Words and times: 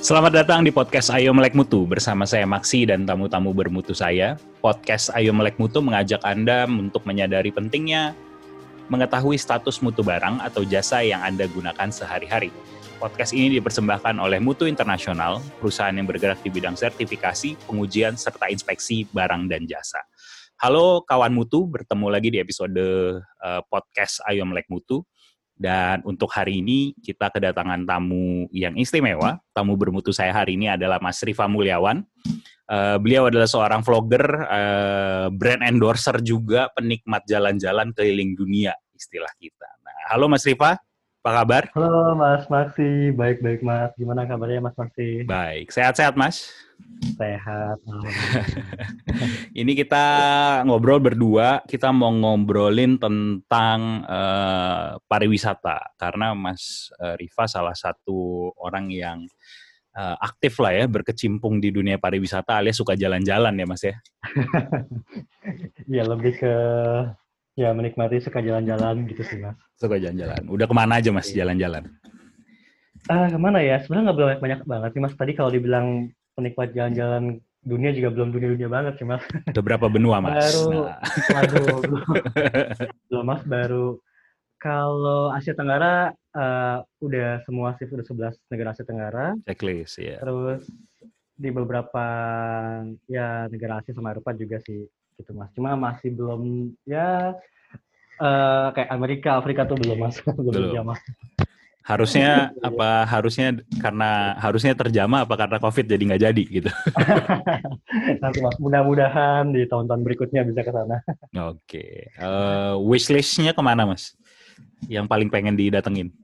Selamat 0.00 0.32
datang 0.32 0.64
di 0.64 0.72
podcast 0.72 1.12
Ayo 1.12 1.28
Melek 1.36 1.52
Mutu 1.52 1.84
bersama 1.84 2.24
saya 2.24 2.48
Maksi 2.48 2.88
dan 2.88 3.04
tamu-tamu 3.04 3.52
bermutu 3.52 3.92
saya. 3.92 4.40
Podcast 4.64 5.12
Ayo 5.12 5.36
Melek 5.36 5.60
Mutu 5.60 5.84
mengajak 5.84 6.24
Anda 6.24 6.64
untuk 6.64 7.04
menyadari 7.04 7.52
pentingnya 7.52 8.16
mengetahui 8.88 9.36
status 9.36 9.84
mutu 9.84 10.00
barang 10.00 10.40
atau 10.40 10.64
jasa 10.64 11.04
yang 11.04 11.20
Anda 11.20 11.44
gunakan 11.52 11.92
sehari-hari. 11.92 12.48
Podcast 12.96 13.36
ini 13.36 13.60
dipersembahkan 13.60 14.16
oleh 14.16 14.40
Mutu 14.40 14.64
Internasional, 14.64 15.36
perusahaan 15.60 15.92
yang 15.92 16.08
bergerak 16.08 16.40
di 16.40 16.48
bidang 16.48 16.80
sertifikasi, 16.80 17.60
pengujian, 17.68 18.16
serta 18.16 18.48
inspeksi 18.48 19.04
barang 19.04 19.52
dan 19.52 19.68
jasa. 19.68 20.00
Halo 20.64 21.04
kawan 21.04 21.36
Mutu, 21.36 21.68
bertemu 21.68 22.06
lagi 22.08 22.32
di 22.32 22.40
episode 22.40 22.80
uh, 23.20 23.60
podcast 23.68 24.24
Ayo 24.24 24.48
Melek 24.48 24.64
Mutu. 24.72 25.04
Dan 25.60 26.00
untuk 26.08 26.32
hari 26.32 26.64
ini 26.64 26.96
kita 27.04 27.28
kedatangan 27.28 27.84
tamu 27.84 28.48
yang 28.48 28.72
istimewa. 28.80 29.36
Tamu 29.52 29.76
bermutu 29.76 30.08
saya 30.08 30.32
hari 30.32 30.56
ini 30.56 30.72
adalah 30.72 30.96
Mas 31.04 31.20
Rifa 31.20 31.44
Mulyawan. 31.44 32.00
Uh, 32.64 32.96
beliau 32.96 33.28
adalah 33.28 33.44
seorang 33.44 33.84
vlogger, 33.84 34.24
uh, 34.48 35.28
brand 35.28 35.60
endorser 35.60 36.16
juga, 36.24 36.72
penikmat 36.72 37.28
jalan-jalan 37.28 37.92
keliling 37.92 38.32
dunia 38.32 38.72
istilah 38.96 39.28
kita. 39.36 39.68
Nah, 39.84 40.16
halo 40.16 40.32
Mas 40.32 40.48
Rifa, 40.48 40.80
apa 41.20 41.44
kabar? 41.44 41.62
Halo 41.76 42.16
Mas 42.16 42.48
Maksi, 42.48 43.12
baik-baik 43.12 43.60
Mas. 43.60 43.92
Gimana 44.00 44.24
kabarnya 44.24 44.64
Mas 44.64 44.72
Maksi? 44.72 45.28
Baik, 45.28 45.68
sehat-sehat 45.68 46.16
Mas? 46.16 46.48
Sehat. 47.12 47.76
Ini 49.60 49.72
kita 49.76 50.04
ngobrol 50.64 50.96
berdua, 50.96 51.60
kita 51.68 51.92
mau 51.92 52.08
ngobrolin 52.08 52.96
tentang 52.96 54.00
uh, 54.08 54.96
pariwisata 55.04 55.92
karena 56.00 56.32
Mas 56.32 56.88
uh, 56.96 57.20
Rifa 57.20 57.44
salah 57.44 57.76
satu 57.76 58.48
orang 58.56 58.88
yang 58.88 59.28
uh, 59.92 60.16
aktif 60.24 60.56
lah 60.56 60.72
ya 60.72 60.88
berkecimpung 60.88 61.60
di 61.60 61.68
dunia 61.68 62.00
pariwisata 62.00 62.64
alias 62.64 62.80
suka 62.80 62.96
jalan-jalan 62.96 63.60
ya 63.60 63.66
Mas 63.68 63.84
ya. 63.84 63.96
Iya 65.90 66.06
lebih 66.16 66.38
ke 66.40 66.54
ya 67.58 67.74
menikmati 67.74 68.22
suka 68.22 68.42
jalan-jalan 68.42 69.06
gitu 69.10 69.22
sih 69.26 69.38
Mas. 69.40 69.58
Suka 69.78 69.96
jalan-jalan. 69.96 70.46
Udah 70.46 70.66
ke 70.66 70.74
mana 70.74 70.98
aja 70.98 71.10
Mas 71.10 71.30
iya. 71.30 71.44
jalan-jalan? 71.44 71.88
Ah 73.08 73.26
ke 73.32 73.38
mana 73.38 73.58
ya? 73.64 73.80
Sebenarnya 73.82 74.12
nggak 74.12 74.18
banyak 74.18 74.40
banyak 74.40 74.60
banget 74.68 74.90
sih 74.94 75.02
Mas. 75.02 75.14
Tadi 75.16 75.32
kalau 75.34 75.50
dibilang 75.50 76.10
penikmat 76.38 76.72
jalan-jalan 76.72 77.42
dunia 77.60 77.92
juga 77.92 78.08
belum 78.08 78.32
dunia-dunia 78.32 78.70
banget 78.72 78.94
sih 78.96 79.06
mas. 79.06 79.20
Udah 79.52 79.64
berapa 79.64 79.86
benua 79.92 80.24
mas? 80.24 80.48
Baru, 80.48 80.88
nah. 80.88 80.98
waduh, 81.36 81.78
belum 83.08 83.24
mas 83.24 83.42
baru. 83.44 83.86
Kalau 84.60 85.32
Asia 85.32 85.56
Tenggara 85.56 86.12
uh, 86.36 86.84
udah 87.00 87.40
semua 87.48 87.72
sih 87.80 87.88
udah 87.88 88.04
11 88.04 88.52
negara 88.52 88.68
Asia 88.72 88.84
Tenggara. 88.84 89.26
Checklist 89.44 90.00
ya. 90.00 90.20
Terus 90.20 90.68
di 91.40 91.48
beberapa 91.48 92.04
ya 93.08 93.48
negara 93.48 93.80
Asia 93.80 93.96
sama 93.96 94.12
Eropa 94.12 94.36
juga 94.36 94.60
sih 94.60 94.84
gitu 95.20 95.36
mas. 95.36 95.52
Cuma 95.52 95.76
masih 95.76 96.10
belum 96.16 96.72
ya 96.88 97.36
uh, 98.18 98.68
kayak 98.72 98.90
Amerika, 98.90 99.36
Afrika 99.36 99.68
tuh 99.68 99.76
belum 99.76 100.00
mas, 100.00 100.18
belum, 100.48 100.82
mas 100.82 101.00
harusnya 101.90 102.52
apa 102.68 103.08
harusnya 103.08 103.58
karena 103.82 104.38
harusnya 104.38 104.72
terjama 104.78 105.26
apa 105.26 105.34
karena 105.34 105.58
covid 105.58 105.84
jadi 105.90 106.02
nggak 106.02 106.22
jadi 106.22 106.44
gitu? 106.60 106.70
Nanti 108.22 108.38
mas 108.38 108.56
mudah-mudahan 108.62 109.50
di 109.50 109.66
tahun-tahun 109.66 110.02
berikutnya 110.06 110.46
bisa 110.46 110.62
ke 110.62 110.70
sana. 110.70 111.02
Oke 111.50 111.58
okay. 111.66 111.92
uh, 112.20 112.24
eh, 112.24 112.74
wishlistnya 112.78 113.56
ke 113.56 113.62
mana 113.64 113.88
mas? 113.88 114.14
Yang 114.86 115.06
paling 115.10 115.28
pengen 115.28 115.58
didatengin? 115.58 116.14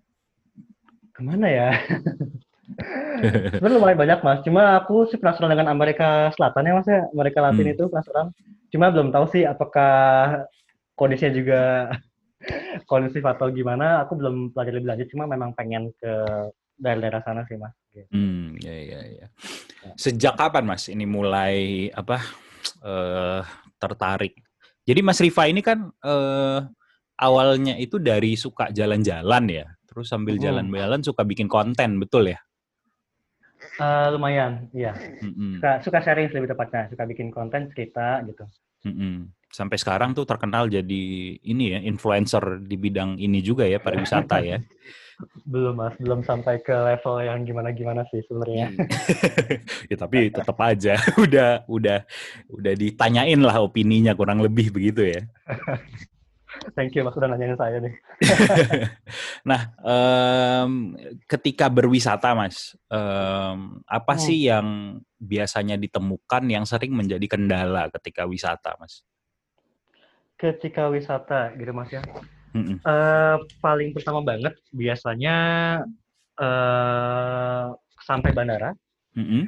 Ke 1.12 1.20
mana 1.24 1.48
ya 1.48 1.70
sebenarnya 3.56 3.76
lumayan 3.78 3.98
banyak 3.98 4.20
mas 4.26 4.40
cuma 4.42 4.76
aku 4.82 5.06
sih 5.06 5.18
penasaran 5.22 5.54
dengan 5.54 5.70
Amerika 5.70 6.34
Selatan 6.34 6.66
ya 6.66 6.72
mas 6.74 6.88
ya 6.90 7.00
Amerika 7.14 7.38
Latin 7.40 7.66
hmm. 7.70 7.74
itu 7.78 7.84
penasaran 7.86 8.26
cuma 8.74 8.90
belum 8.90 9.08
tahu 9.14 9.26
sih 9.30 9.46
apakah 9.46 9.94
kondisinya 10.98 11.32
juga 11.32 11.60
kondusif 12.90 13.22
atau 13.22 13.48
gimana 13.54 14.02
aku 14.02 14.18
belum 14.18 14.50
pelajari 14.50 14.82
lebih 14.82 14.90
lanjut 14.90 15.08
cuma 15.14 15.24
memang 15.30 15.54
pengen 15.54 15.94
ke 15.96 16.12
daerah-daerah 16.76 17.20
sana 17.24 17.42
sih 17.48 17.56
mas. 17.56 17.72
Gitu. 17.90 18.08
Hmm 18.12 18.56
ya 18.60 18.72
ya 18.72 19.00
ya. 19.08 19.26
Sejak 19.96 20.36
kapan 20.36 20.68
mas 20.68 20.88
ini 20.92 21.08
mulai 21.08 21.88
apa 21.92 22.20
uh, 22.84 23.40
tertarik? 23.80 24.36
Jadi 24.86 25.00
Mas 25.02 25.18
Rifa 25.18 25.50
ini 25.50 25.66
kan 25.66 25.90
uh, 26.06 26.62
awalnya 27.18 27.74
itu 27.74 27.98
dari 27.98 28.38
suka 28.38 28.70
jalan-jalan 28.70 29.50
ya, 29.50 29.66
terus 29.82 30.06
sambil 30.06 30.38
jalan-jalan 30.38 31.02
hmm. 31.02 31.08
suka 31.10 31.26
bikin 31.26 31.50
konten 31.50 31.98
betul 31.98 32.30
ya? 32.30 32.38
Uh, 33.76 34.08
lumayan, 34.16 34.72
iya. 34.72 34.96
Mm-hmm. 34.96 35.60
Suka, 35.60 35.72
suka 35.84 35.98
sharing 36.00 36.32
lebih 36.32 36.56
tepatnya, 36.56 36.88
suka 36.88 37.04
bikin 37.04 37.28
konten 37.28 37.68
cerita 37.72 38.24
gitu. 38.24 38.44
Mm-hmm 38.88 39.36
sampai 39.56 39.80
sekarang 39.80 40.12
tuh 40.12 40.28
terkenal 40.28 40.68
jadi 40.68 41.04
ini 41.40 41.64
ya 41.72 41.80
influencer 41.80 42.60
di 42.60 42.76
bidang 42.76 43.16
ini 43.16 43.40
juga 43.40 43.64
ya 43.64 43.80
pariwisata 43.80 44.44
ya. 44.44 44.60
Belum 45.48 45.72
mas, 45.72 45.96
belum 45.96 46.28
sampai 46.28 46.60
ke 46.60 46.76
level 46.76 47.24
yang 47.24 47.40
gimana-gimana 47.48 48.04
sih 48.12 48.20
sebenarnya. 48.28 48.68
Hmm. 48.68 48.84
ya 49.88 49.96
tapi 49.96 50.28
tetap 50.28 50.60
aja 50.60 51.00
udah 51.24 51.64
udah 51.72 52.04
udah 52.52 52.72
ditanyain 52.76 53.40
lah 53.40 53.64
opininya 53.64 54.12
kurang 54.12 54.44
lebih 54.44 54.68
begitu 54.68 55.08
ya. 55.08 55.24
Thank 56.74 56.96
you 56.96 57.06
mas 57.06 57.16
udah 57.16 57.28
nanyain 57.30 57.58
saya 57.58 57.78
nih. 57.78 57.94
nah, 59.50 59.72
um, 59.80 60.96
ketika 61.28 61.70
berwisata 61.70 62.32
mas, 62.32 62.74
um, 62.90 63.80
apa 63.86 64.14
hmm. 64.16 64.22
sih 64.22 64.38
yang 64.50 64.98
biasanya 65.16 65.76
ditemukan 65.80 66.44
yang 66.48 66.64
sering 66.68 66.92
menjadi 66.92 67.24
kendala 67.28 67.88
ketika 67.92 68.26
wisata 68.26 68.74
mas? 68.76 69.06
ketika 70.36 70.92
wisata 70.92 71.52
gitu 71.56 71.72
mas 71.72 71.88
ya 71.88 72.04
uh, 72.04 73.40
paling 73.64 73.96
pertama 73.96 74.20
banget 74.20 74.52
biasanya 74.68 75.36
uh, 76.36 77.72
sampai 78.04 78.30
bandara 78.36 78.76
mm-hmm. 79.16 79.42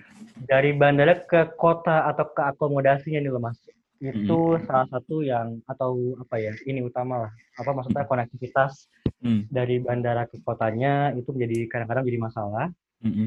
dari 0.49 0.73
bandara 0.73 1.21
ke 1.29 1.53
kota 1.61 2.09
atau 2.09 2.33
ke 2.33 2.41
akomodasinya 2.41 3.21
nih 3.21 3.31
loh 3.33 3.45
mas 3.45 3.61
itu 3.99 4.39
mm-hmm. 4.39 4.67
salah 4.67 4.87
satu 4.91 5.27
yang 5.27 5.59
atau 5.67 6.15
apa 6.23 6.37
ya 6.39 6.53
ini 6.71 6.87
utama 6.87 7.27
lah 7.27 7.33
apa 7.59 7.71
maksudnya 7.75 8.07
konektivitas 8.07 8.87
mm. 9.23 9.51
dari 9.51 9.83
bandara 9.83 10.31
ke 10.31 10.39
kotanya 10.47 11.11
itu 11.19 11.35
menjadi 11.35 11.67
kadang-kadang 11.67 12.07
jadi 12.07 12.19
masalah 12.23 12.67
mm-hmm. 13.03 13.27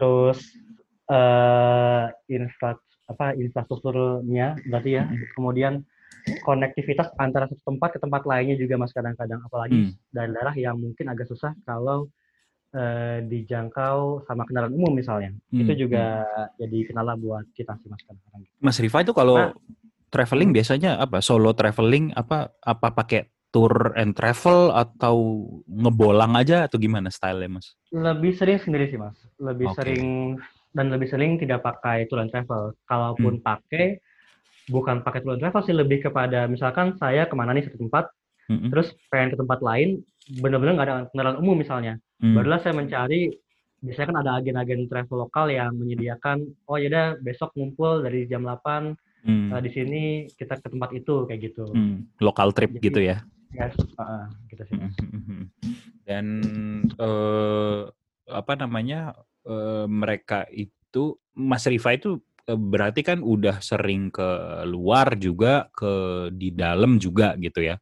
terus 0.00 0.40
uh, 1.12 2.08
infra 2.32 2.80
apa 3.06 3.36
infrastrukturnya 3.36 4.56
berarti 4.66 4.90
ya 4.96 5.04
mm-hmm. 5.04 5.36
kemudian 5.36 5.84
konektivitas 6.42 7.14
antara 7.18 7.46
satu 7.46 7.62
tempat 7.62 7.96
ke 7.96 7.98
tempat 8.02 8.22
lainnya 8.26 8.58
juga 8.58 8.74
mas 8.74 8.90
kadang-kadang 8.90 9.40
apalagi 9.46 9.90
hmm. 9.90 9.92
daerah-daerah 10.10 10.54
yang 10.58 10.76
mungkin 10.78 11.06
agak 11.06 11.30
susah 11.30 11.54
kalau 11.62 12.10
uh, 12.74 13.18
dijangkau 13.22 14.26
sama 14.26 14.42
kendaraan 14.46 14.74
umum 14.74 14.90
misalnya 14.90 15.30
hmm. 15.54 15.62
itu 15.62 15.86
juga 15.86 16.26
hmm. 16.26 16.66
jadi 16.66 16.78
kendala 16.90 17.14
buat 17.14 17.46
kita 17.54 17.78
sih 17.78 17.88
mas 17.90 18.02
kadang-kadang. 18.02 18.42
Mas 18.58 18.78
Rifa 18.82 19.06
itu 19.06 19.14
kalau 19.14 19.38
nah, 19.38 19.54
traveling 20.16 20.50
hmm. 20.50 20.56
biasanya 20.56 20.90
apa 20.96 21.20
solo 21.20 21.52
traveling 21.52 22.16
apa 22.16 22.56
apa 22.64 22.88
pakai 22.96 23.28
tour 23.52 23.92
and 24.00 24.16
travel 24.16 24.72
atau 24.72 25.44
ngebolang 25.68 26.32
aja 26.40 26.64
atau 26.64 26.80
gimana 26.80 27.12
style 27.12 27.44
mas? 27.52 27.76
Lebih 27.92 28.32
sering 28.32 28.64
sendiri 28.64 28.88
sih 28.88 28.96
mas, 28.96 29.16
lebih 29.36 29.68
okay. 29.68 29.76
sering 29.76 30.04
dan 30.72 30.88
lebih 30.88 31.08
sering 31.12 31.36
tidak 31.36 31.60
pakai 31.60 32.08
tour 32.08 32.24
and 32.24 32.32
travel. 32.32 32.72
Kalaupun 32.88 33.40
hmm. 33.40 33.44
pakai 33.44 34.00
bukan 34.66 35.02
pakai 35.06 35.22
tour 35.22 35.38
travel 35.38 35.62
sih 35.62 35.74
lebih 35.74 36.02
kepada 36.10 36.50
misalkan 36.50 36.98
saya 36.98 37.30
ke 37.30 37.34
mana 37.38 37.54
nih 37.54 37.70
satu 37.70 37.78
tempat 37.86 38.10
mm-hmm. 38.50 38.70
terus 38.74 38.90
pengen 39.10 39.34
ke 39.34 39.36
tempat 39.38 39.62
lain 39.62 40.02
benar-benar 40.42 40.72
nggak 40.74 40.86
ada 40.86 40.96
kendaraan 41.14 41.38
umum 41.38 41.54
misalnya 41.54 42.02
mm. 42.18 42.34
barulah 42.34 42.58
saya 42.58 42.74
mencari 42.74 43.30
biasanya 43.78 44.06
kan 44.10 44.18
ada 44.26 44.30
agen-agen 44.42 44.90
travel 44.90 45.22
lokal 45.22 45.46
yang 45.52 45.70
menyediakan 45.78 46.42
oh 46.66 46.78
ya 46.80 47.14
besok 47.22 47.54
ngumpul 47.54 48.02
dari 48.02 48.26
jam 48.26 48.42
8 48.42 48.98
mm. 49.26 49.50
uh, 49.50 49.60
di 49.60 49.70
sini 49.74 50.02
kita 50.32 50.62
ke 50.62 50.68
tempat 50.70 50.90
itu 50.94 51.26
kayak 51.26 51.40
gitu 51.52 51.66
mm. 51.74 52.22
lokal 52.22 52.54
trip 52.54 52.78
Jadi, 52.78 52.84
gitu 52.86 53.00
ya 53.02 53.16
ya 53.54 53.66
uh, 53.98 54.26
gitu 54.50 54.62
sih 54.68 54.78
mm-hmm. 54.78 55.42
dan 56.06 56.24
uh, 56.98 57.90
apa 58.30 58.52
namanya 58.58 59.14
uh, 59.46 59.86
mereka 59.90 60.46
itu 60.50 61.18
Mas 61.36 61.68
Rifa 61.68 61.94
itu 61.94 62.22
Eh, 62.46 62.54
berarti 62.54 63.02
kan 63.02 63.26
udah 63.26 63.58
sering 63.58 64.14
ke 64.14 64.62
luar 64.70 65.18
juga, 65.18 65.66
ke 65.74 66.26
di 66.30 66.54
dalam 66.54 66.94
juga 67.02 67.34
gitu 67.42 67.58
ya. 67.58 67.74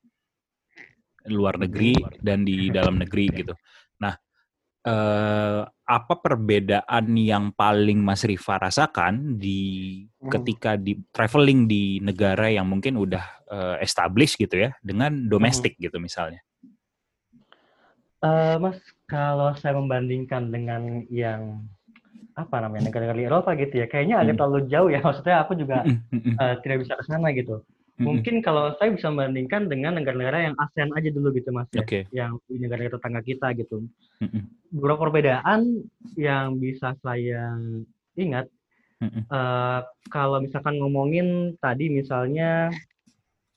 Luar 1.28 1.60
negeri 1.60 1.92
dan 2.24 2.48
di 2.48 2.72
dalam 2.72 2.96
negeri 2.96 3.28
gitu. 3.28 3.52
Eh, 4.84 5.60
apa 5.64 6.14
perbedaan 6.20 7.16
yang 7.16 7.56
paling 7.56 8.04
Mas 8.04 8.20
Rifa 8.20 8.60
rasakan 8.60 9.40
di 9.40 10.04
hmm. 10.04 10.28
ketika 10.28 10.76
di 10.76 11.00
traveling 11.08 11.64
di 11.64 12.04
negara 12.04 12.52
yang 12.52 12.68
mungkin 12.68 13.00
udah 13.00 13.24
eh, 13.48 13.76
established 13.80 14.36
gitu 14.36 14.68
ya, 14.68 14.76
dengan 14.84 15.24
domestik 15.24 15.80
hmm. 15.80 15.88
gitu 15.88 15.96
misalnya? 15.96 16.44
Uh, 18.20 18.56
mas, 18.56 18.76
kalau 19.08 19.56
saya 19.56 19.76
membandingkan 19.76 20.52
dengan 20.52 21.04
yang 21.08 21.64
apa 22.36 22.56
namanya 22.60 22.88
negara-negara 22.88 23.20
Eropa 23.20 23.52
gitu 23.56 23.84
ya 23.84 23.86
kayaknya 23.88 24.20
agak 24.20 24.36
terlalu 24.40 24.60
jauh 24.66 24.88
ya 24.88 25.00
maksudnya 25.04 25.36
aku 25.44 25.52
juga 25.54 25.84
uh, 26.40 26.54
tidak 26.64 26.82
bisa 26.82 26.96
ke 26.98 27.04
sana 27.04 27.30
gitu 27.36 27.60
mungkin 27.94 28.42
kalau 28.42 28.74
saya 28.74 28.90
bisa 28.90 29.06
membandingkan 29.06 29.70
dengan 29.70 29.94
negara-negara 29.94 30.50
yang 30.50 30.54
ASEAN 30.58 30.90
aja 30.98 31.08
dulu 31.14 31.30
gitu 31.30 31.54
mas 31.54 31.70
ya. 31.70 31.86
Okay. 31.86 32.10
yang 32.10 32.42
negara-negara 32.50 32.98
tetangga 32.98 33.22
kita 33.22 33.54
gitu. 33.54 33.86
Beberapa 34.74 35.06
perbedaan 35.10 35.86
yang 36.18 36.58
bisa 36.58 36.98
saya 36.98 37.54
ingat 38.18 38.50
uh, 39.30 39.86
kalau 40.10 40.42
misalkan 40.42 40.82
ngomongin 40.82 41.54
tadi 41.62 41.86
misalnya 41.86 42.74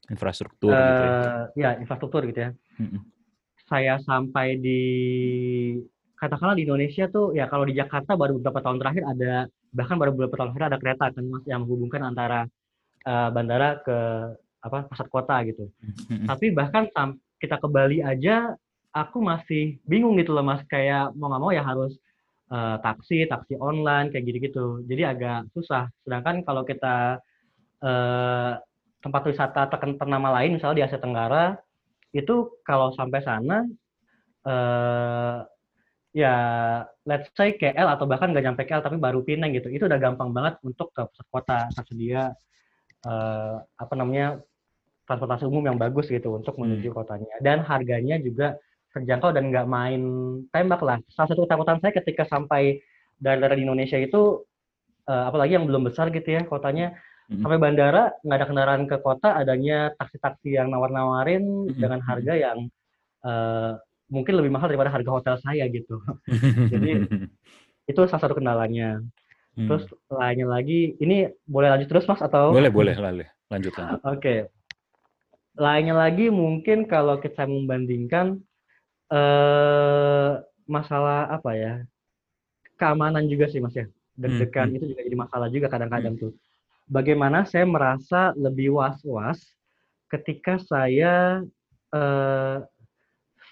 infrastruktur 0.07 0.69
uh, 0.69 0.77
gitu 0.77 1.05
ya. 1.09 1.21
Ya 1.57 1.69
infrastruktur 1.81 2.21
gitu 2.29 2.39
ya. 2.45 2.51
Saya 3.67 3.97
sampai 4.05 4.61
di 4.61 4.81
katakanlah 6.17 6.57
di 6.57 6.65
Indonesia 6.65 7.05
tuh 7.09 7.33
ya 7.33 7.45
kalau 7.49 7.65
di 7.65 7.77
Jakarta 7.77 8.17
baru 8.17 8.41
beberapa 8.41 8.61
tahun 8.61 8.81
terakhir 8.81 9.03
ada 9.05 9.33
bahkan 9.69 9.97
baru 10.01 10.13
beberapa 10.17 10.33
tahun 10.33 10.49
terakhir 10.53 10.67
ada 10.73 10.79
kereta 10.81 11.05
kan 11.13 11.25
mas 11.29 11.45
yang 11.45 11.61
menghubungkan 11.61 12.01
antara 12.01 12.49
uh, 13.07 13.29
bandara 13.31 13.79
ke 13.79 13.97
apa 14.59 14.83
pusat 14.91 15.07
kota 15.07 15.39
gitu. 15.47 15.71
Mm-hmm. 15.79 16.27
Tapi 16.27 16.45
bahkan 16.51 16.83
kita 17.39 17.55
ke 17.55 17.67
Bali 17.71 18.03
aja 18.03 18.51
aku 18.91 19.23
masih 19.23 19.79
bingung 19.87 20.19
gitu 20.19 20.35
loh 20.35 20.43
mas 20.43 20.59
kayak 20.67 21.15
mau 21.15 21.31
nggak 21.31 21.41
mau 21.41 21.51
ya 21.55 21.63
harus 21.63 21.95
uh, 22.51 22.75
taksi 22.83 23.29
taksi 23.31 23.55
online 23.55 24.11
kayak 24.11 24.27
gitu-gitu. 24.27 24.83
Jadi 24.83 25.01
agak 25.07 25.47
susah. 25.55 25.87
Sedangkan 26.03 26.43
kalau 26.43 26.67
kita 26.67 27.23
uh, 27.79 28.51
tempat 28.99 29.21
wisata 29.29 29.71
ternama 29.71 30.35
lain 30.41 30.59
misalnya 30.59 30.77
di 30.83 30.85
Asia 30.89 30.99
Tenggara 30.99 31.55
itu 32.11 32.59
kalau 32.65 32.91
sampai 32.97 33.21
sana 33.21 33.63
uh, 34.47 35.45
ya 36.15 36.35
let's 37.05 37.29
say 37.37 37.53
KL 37.53 37.93
atau 37.93 38.09
bahkan 38.09 38.33
nggak 38.33 38.45
nyampe 38.49 38.63
KL 38.65 38.81
tapi 38.81 38.97
baru 38.97 39.21
Pinang 39.21 39.53
gitu 39.53 39.69
itu 39.69 39.85
udah 39.85 40.01
gampang 40.01 40.33
banget 40.33 40.57
untuk 40.65 40.89
ke 40.89 41.05
pusat 41.05 41.27
kota 41.29 41.59
tersedia 41.77 42.33
uh, 43.07 43.63
apa 43.79 43.93
namanya 43.95 44.43
transportasi 45.07 45.47
umum 45.47 45.63
yang 45.63 45.79
bagus 45.79 46.11
gitu 46.11 46.35
untuk 46.35 46.59
hmm. 46.59 46.67
menuju 46.67 46.89
kotanya 46.91 47.39
dan 47.39 47.63
harganya 47.63 48.19
juga 48.19 48.59
terjangkau 48.91 49.31
dan 49.31 49.47
nggak 49.47 49.67
main 49.67 50.01
tembak 50.51 50.83
lah 50.83 50.99
salah 51.15 51.31
satu 51.31 51.47
ketakutan 51.47 51.79
saya 51.79 51.93
ketika 52.03 52.23
sampai 52.27 52.83
daerah 53.17 53.55
di 53.55 53.63
Indonesia 53.63 53.95
itu 53.95 54.43
uh, 55.07 55.23
apalagi 55.31 55.55
yang 55.55 55.65
belum 55.65 55.87
besar 55.87 56.11
gitu 56.11 56.27
ya 56.27 56.43
kotanya 56.43 56.99
hmm. 57.31 57.39
sampai 57.39 57.57
bandara 57.57 58.11
nggak 58.21 58.37
ada 58.37 58.47
kendaraan 58.51 58.83
ke 58.85 58.97
kota 58.99 59.39
adanya 59.39 59.95
taksi-taksi 59.95 60.59
yang 60.59 60.67
nawar-nawarin 60.67 61.71
hmm. 61.71 61.79
dengan 61.79 62.03
harga 62.03 62.33
yang 62.35 62.67
uh, 63.23 63.79
mungkin 64.07 64.39
lebih 64.39 64.51
mahal 64.51 64.71
daripada 64.71 64.91
harga 64.91 65.11
hotel 65.11 65.35
saya 65.43 65.67
gitu. 65.67 65.99
Jadi 66.73 67.07
itu 67.87 67.99
salah 68.07 68.23
satu 68.23 68.35
kendalanya. 68.39 69.03
Hmm. 69.57 69.67
Terus 69.67 69.83
lainnya 70.13 70.47
lagi, 70.47 70.93
ini 71.01 71.25
boleh 71.49 71.73
lanjut 71.73 71.89
terus 71.89 72.05
mas 72.05 72.21
atau? 72.21 72.53
Boleh 72.53 72.69
boleh 72.69 72.93
lanjut 72.93 73.27
lanjut. 73.49 73.73
Oke. 73.81 73.97
Okay. 74.05 74.39
Lainnya 75.57 75.97
lagi 75.97 76.29
mungkin 76.29 76.85
kalau 76.85 77.17
kita 77.17 77.49
membandingkan 77.49 78.37
eh, 79.09 80.31
masalah 80.69 81.33
apa 81.33 81.51
ya 81.57 81.73
keamanan 82.77 83.25
juga 83.25 83.49
sih 83.49 83.57
mas 83.57 83.73
ya. 83.73 83.89
Deg-degan 84.17 84.69
hmm. 84.69 84.77
itu 84.77 84.85
juga 84.93 85.01
jadi 85.01 85.17
masalah 85.17 85.47
juga 85.49 85.67
kadang-kadang 85.73 86.13
hmm. 86.17 86.23
tuh. 86.29 86.33
Bagaimana 86.87 87.43
saya 87.43 87.65
merasa 87.65 88.31
lebih 88.37 88.77
was-was 88.77 89.41
ketika 90.13 90.61
saya 90.61 91.41
eh, 91.91 92.57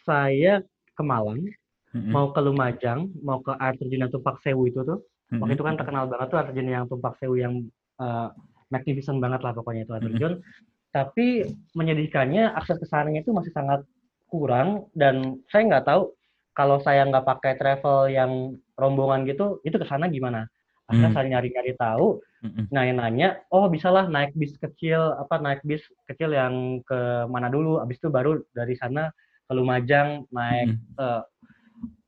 saya 0.06 0.62
ke 0.96 1.04
Malang, 1.04 1.44
mm-hmm. 1.92 2.14
mau 2.14 2.32
ke 2.32 2.40
Lumajang, 2.40 3.12
mau 3.20 3.42
ke 3.42 3.52
air 3.58 3.76
terjun 3.76 4.06
yang 4.08 4.14
Tumpak 4.14 4.40
Sewu 4.46 4.70
itu 4.70 4.86
tuh. 4.86 5.02
Mm-hmm. 5.26 5.42
Waktu 5.42 5.54
itu 5.58 5.64
kan 5.66 5.76
terkenal 5.76 6.04
banget 6.06 6.28
tuh 6.30 6.38
terjun 6.46 6.68
yang 6.70 6.84
Tumpak 6.86 7.14
Sewu 7.18 7.36
yang 7.42 7.66
uh, 7.98 8.30
magnificent 8.70 9.18
banget 9.18 9.42
lah 9.42 9.54
pokoknya 9.58 9.84
itu 9.90 9.94
terjun. 9.98 10.34
Mm-hmm. 10.38 10.94
Tapi 10.94 11.28
menyedihkannya 11.76 12.56
akses 12.56 12.80
ke 12.80 12.88
sana 12.88 13.12
itu 13.12 13.34
masih 13.36 13.52
sangat 13.52 13.84
kurang 14.30 14.88
dan 14.96 15.44
saya 15.52 15.68
nggak 15.68 15.86
tahu 15.86 16.16
kalau 16.56 16.80
saya 16.80 17.04
nggak 17.04 17.28
pakai 17.28 17.54
travel 17.60 18.08
yang 18.08 18.56
rombongan 18.80 19.28
gitu, 19.28 19.60
itu 19.68 19.76
ke 19.76 19.84
sana 19.84 20.08
gimana? 20.08 20.48
Akhirnya 20.88 21.12
mm-hmm. 21.12 21.18
saya 21.18 21.32
nyari-nyari 21.36 21.74
tahu, 21.76 22.08
mm-hmm. 22.46 22.66
nanya-nanya, 22.72 23.30
oh 23.52 23.68
bisalah 23.68 24.08
naik 24.08 24.32
bis 24.40 24.56
kecil, 24.56 25.18
apa 25.20 25.42
naik 25.42 25.60
bis 25.68 25.84
kecil 26.08 26.32
yang 26.32 26.80
ke 26.88 27.28
mana 27.28 27.52
dulu, 27.52 27.84
abis 27.84 28.00
itu 28.00 28.08
baru 28.08 28.40
dari 28.56 28.78
sana 28.80 29.12
ke 29.46 29.54
Lumajang 29.54 30.26
naik 30.34 30.74
hmm. 30.74 30.98
uh, 30.98 31.22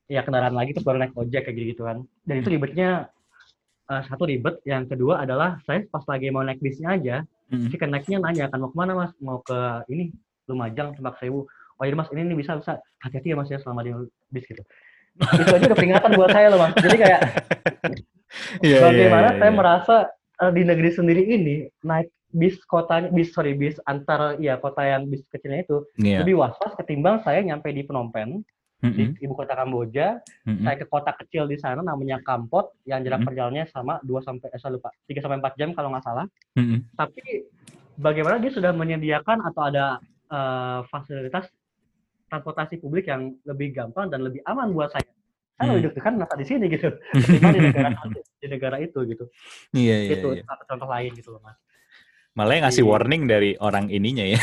ya 0.10 0.26
kendaraan 0.26 0.58
lagi 0.58 0.74
terus 0.74 0.88
baru 0.88 1.02
naik 1.06 1.14
ojek 1.14 1.46
kayak 1.46 1.54
gitu, 1.54 1.66
-gitu 1.74 1.84
kan 1.86 1.98
dan 2.28 2.36
itu 2.44 2.50
ribetnya 2.52 3.08
uh, 3.88 4.04
satu 4.06 4.28
ribet. 4.28 4.60
Yang 4.68 4.94
kedua 4.94 5.24
adalah 5.24 5.64
saya 5.64 5.88
pas 5.88 6.04
lagi 6.06 6.28
mau 6.30 6.44
naik 6.44 6.60
bisnya 6.60 7.00
aja 7.00 7.16
hmm. 7.50 7.72
si 7.72 7.76
keneknya 7.80 8.20
nanya 8.20 8.52
kan 8.52 8.60
mau 8.60 8.70
ke 8.70 8.78
mana 8.78 8.94
mas? 8.94 9.12
Mau 9.24 9.40
ke 9.42 9.88
ini 9.88 10.12
Lumajang 10.52 11.00
Tembak 11.00 11.18
Sewu. 11.24 11.48
Oh 11.78 11.84
iya 11.88 11.96
mas 11.96 12.12
ini 12.12 12.28
nih 12.28 12.38
bisa 12.38 12.60
bisa. 12.60 12.84
Hati-hati 13.00 13.32
ya 13.32 13.38
mas 13.40 13.48
ya 13.48 13.58
selama 13.64 13.88
di 13.88 13.96
bis 14.28 14.44
gitu. 14.44 14.62
Itu 15.18 15.50
aja 15.56 15.66
udah 15.66 15.78
peringatan 15.80 16.12
buat 16.20 16.30
saya 16.36 16.48
loh 16.52 16.60
mas. 16.60 16.76
Jadi 16.76 16.98
kayak 17.00 17.22
yeah, 18.68 18.84
bagaimana 18.84 18.92
yeah, 18.92 19.32
yeah, 19.32 19.40
saya 19.40 19.52
iya. 19.52 19.58
merasa 19.58 19.96
uh, 20.44 20.52
di 20.52 20.62
negeri 20.68 20.90
sendiri 20.92 21.24
ini 21.24 21.56
naik 21.82 22.12
bis 22.36 22.60
kotanya 22.68 23.08
bis 23.16 23.32
sorry 23.32 23.56
bis 23.56 23.80
antar 23.88 24.36
ya 24.44 24.60
kota 24.60 24.84
yang 24.84 25.08
bis 25.08 25.24
kecilnya 25.32 25.64
itu 25.64 25.78
yeah. 25.96 26.20
lebih 26.20 26.36
was-was 26.36 26.76
ketimbang 26.76 27.24
saya 27.24 27.40
nyampe 27.40 27.72
di 27.72 27.88
Phnom 27.88 28.12
Penh 28.12 28.44
mm 28.82 28.90
-hmm. 28.90 28.98
di 29.18 29.26
ibu 29.26 29.34
kota 29.34 29.54
Kamboja 29.58 30.08
mm 30.22 30.54
-hmm. 30.54 30.64
saya 30.66 30.76
ke 30.78 30.86
kota 30.86 31.12
kecil 31.18 31.50
di 31.50 31.58
sana 31.58 31.82
namanya 31.82 32.22
Kampot 32.22 32.78
yang 32.86 33.02
jarak 33.02 33.22
mm 33.22 33.26
-hmm. 33.26 33.28
perjalanannya 33.28 33.66
sama 33.70 33.94
2 34.06 34.28
sampai 34.28 34.48
eh, 34.54 34.60
saya 34.60 34.72
lupa 34.78 34.90
3 35.10 35.24
sampai 35.24 35.38
4 35.42 35.60
jam 35.60 35.70
kalau 35.74 35.90
nggak 35.94 36.06
salah 36.06 36.26
mm 36.58 36.66
-hmm. 36.66 36.80
tapi 36.94 37.24
bagaimana 37.98 38.38
dia 38.38 38.52
sudah 38.54 38.72
menyediakan 38.74 39.42
atau 39.42 39.62
ada 39.66 39.98
uh, 40.30 40.86
fasilitas 40.88 41.50
transportasi 42.30 42.78
publik 42.78 43.10
yang 43.10 43.34
lebih 43.48 43.74
gampang 43.74 44.12
dan 44.12 44.22
lebih 44.22 44.44
aman 44.46 44.70
buat 44.76 44.94
saya 44.94 45.08
saya 45.58 45.74
lebih 45.74 45.90
deg-degan 45.90 46.22
nasa 46.22 46.38
di 46.38 46.46
sini 46.46 46.66
gitu 46.70 46.94
ketimbang 47.18 47.54
di 47.58 47.62
negara 47.66 47.90
di 48.38 48.48
negara 48.48 48.78
itu 48.78 49.00
gitu 49.10 49.26
iya, 49.74 50.06
iya, 50.06 50.22
itu 50.22 50.30
iya. 50.38 50.44
contoh 50.70 50.86
lain 50.86 51.12
gitu 51.18 51.34
loh 51.34 51.42
mas 51.42 51.58
Malah 52.38 52.70
ngasih 52.70 52.86
iya. 52.86 52.92
warning 52.94 53.24
dari 53.26 53.58
orang 53.58 53.90
ininya 53.90 54.22
ya. 54.22 54.38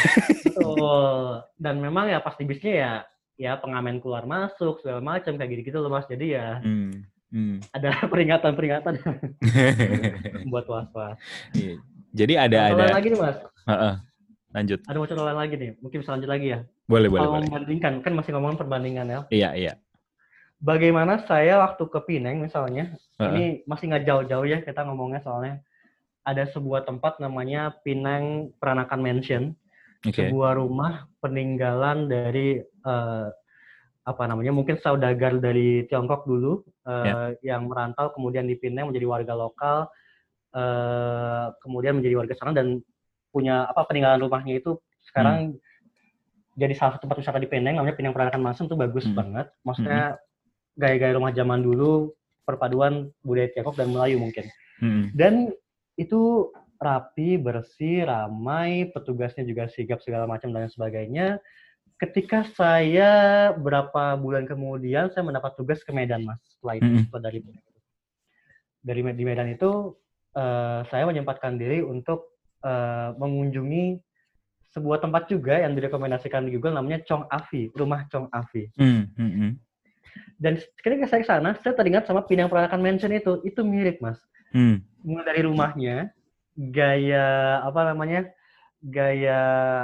Betul. 0.51 1.47
Dan 1.55 1.79
memang 1.79 2.11
ya 2.11 2.19
pasti 2.19 2.43
bisnya 2.43 2.75
ya 2.75 2.93
ya 3.35 3.59
pengamen 3.59 3.99
keluar 3.99 4.25
masuk 4.25 4.79
segala 4.81 5.03
macam 5.03 5.35
kayak 5.35 5.51
gitu-gitu 5.51 5.79
loh 5.83 5.91
Mas. 5.91 6.07
Jadi 6.07 6.39
ya 6.39 6.63
hmm. 6.63 6.93
Hmm. 7.35 7.57
ada 7.75 7.91
peringatan-peringatan 8.13 8.95
buat 10.53 10.67
was-was. 10.71 11.19
Iya. 11.55 11.83
Jadi 12.15 12.35
ada 12.39 12.59
contoh 12.71 12.87
ada 12.87 12.95
lagi 12.95 13.09
nih 13.11 13.21
Mas. 13.21 13.39
Uh 13.67 13.73
-uh. 13.75 13.95
Lanjut. 14.55 14.79
Ada 14.87 14.97
mau 15.03 15.09
contoh 15.11 15.27
lain 15.27 15.39
lagi 15.43 15.55
nih. 15.59 15.71
Mungkin 15.83 15.99
bisa 15.99 16.15
lanjut 16.15 16.31
lagi 16.31 16.47
ya. 16.55 16.61
Boleh, 16.87 17.09
boleh, 17.11 17.21
Kalau 17.27 17.43
membandingkan 17.43 17.93
kan 18.07 18.13
masih 18.15 18.31
ngomongin 18.39 18.59
perbandingan 18.61 19.07
ya. 19.11 19.21
Iya, 19.35 19.51
iya. 19.59 19.73
Bagaimana 20.63 21.27
saya 21.27 21.59
waktu 21.59 21.91
ke 21.91 22.01
Pineng 22.07 22.39
misalnya, 22.39 22.95
uh 23.19 23.27
-uh. 23.27 23.31
ini 23.35 23.67
masih 23.67 23.91
nggak 23.91 24.07
jauh-jauh 24.07 24.47
ya 24.47 24.63
kita 24.63 24.87
ngomongnya 24.87 25.21
soalnya 25.27 25.59
ada 26.25 26.49
sebuah 26.49 26.89
tempat 26.89 27.21
namanya 27.21 27.75
Pinang 27.83 28.55
Peranakan 28.63 29.01
Mansion. 29.03 29.45
Okay. 30.05 30.29
Sebuah 30.29 30.61
rumah 30.61 31.09
peninggalan 31.25 32.13
dari 32.13 32.61
uh, 32.85 33.33
apa 34.05 34.23
namanya 34.29 34.53
mungkin 34.53 34.77
saudagar 34.85 35.41
dari 35.41 35.89
Tiongkok 35.89 36.29
dulu 36.29 36.61
uh, 36.85 37.33
yeah. 37.41 37.57
yang 37.57 37.73
merantau 37.73 38.13
kemudian 38.13 38.45
di 38.45 38.61
Pinang 38.61 38.93
menjadi 38.93 39.09
warga 39.09 39.33
lokal 39.33 39.89
uh, 40.53 41.57
kemudian 41.65 41.97
menjadi 41.97 42.21
warga 42.21 42.35
sana 42.37 42.53
dan 42.53 42.85
punya 43.33 43.65
apa 43.65 43.89
peninggalan 43.89 44.21
rumahnya 44.21 44.61
itu 44.61 44.77
sekarang 45.09 45.57
hmm. 45.57 45.61
jadi 46.53 46.77
salah 46.77 47.01
satu 47.01 47.09
tempat 47.09 47.25
wisata 47.25 47.41
di 47.41 47.49
Pinang 47.49 47.81
namanya 47.81 47.97
Pinang 47.97 48.13
Peranakan 48.13 48.45
Mansion 48.45 48.69
itu 48.69 48.77
bagus 48.77 49.09
hmm. 49.09 49.17
banget 49.17 49.47
maksudnya 49.65 50.21
hmm. 50.21 50.21
gaya-gaya 50.77 51.13
rumah 51.17 51.33
zaman 51.33 51.61
dulu 51.65 52.13
perpaduan 52.45 53.09
budaya 53.25 53.49
Tiongkok 53.57 53.81
dan 53.81 53.89
Melayu 53.89 54.21
mungkin 54.21 54.53
hmm. 54.85 55.17
dan 55.17 55.49
itu 55.97 56.53
rapi, 56.81 57.41
bersih, 57.41 58.07
ramai, 58.07 58.91
petugasnya 58.91 59.47
juga 59.47 59.71
sigap 59.71 60.03
segala 60.03 60.29
macam 60.29 60.51
dan 60.51 60.69
sebagainya. 60.71 61.39
Ketika 61.99 62.43
saya 62.59 63.53
berapa 63.55 64.19
bulan 64.19 64.45
kemudian 64.45 65.09
saya 65.15 65.23
mendapat 65.23 65.55
tugas 65.55 65.81
ke 65.87 65.95
Medan, 65.95 66.27
Mas. 66.27 66.43
Setelah 66.59 66.75
itu, 66.79 66.91
setelah 67.07 67.23
dari 67.31 67.39
dari 68.85 69.01
di 69.15 69.25
Medan 69.25 69.49
itu 69.55 69.95
uh, 70.37 70.81
saya 70.91 71.05
menyempatkan 71.07 71.57
diri 71.57 71.81
untuk 71.81 72.35
uh, 72.67 73.15
mengunjungi 73.17 74.03
sebuah 74.75 74.99
tempat 75.07 75.31
juga 75.31 75.63
yang 75.63 75.79
direkomendasikan 75.79 76.51
di 76.51 76.59
Google 76.59 76.75
namanya 76.75 77.01
Chong 77.07 77.31
Afi, 77.31 77.71
rumah 77.79 78.05
Chong 78.11 78.27
Afi. 78.35 78.69
Mm 78.75 79.07
-hmm. 79.15 79.51
Dan 80.39 80.59
ketika 80.83 81.07
saya 81.09 81.21
ke 81.23 81.29
sana, 81.29 81.51
saya 81.63 81.75
teringat 81.79 82.11
sama 82.11 82.27
Pinang 82.27 82.51
Peranakan 82.51 82.83
Mansion 82.83 83.15
itu, 83.15 83.41
itu 83.47 83.61
mirip, 83.63 84.03
Mas. 84.03 84.19
Hmm. 84.55 84.83
Mulai 85.03 85.25
dari 85.35 85.41
rumahnya, 85.47 86.11
gaya 86.55 87.61
apa 87.67 87.81
namanya, 87.95 88.31
gaya 88.81 89.41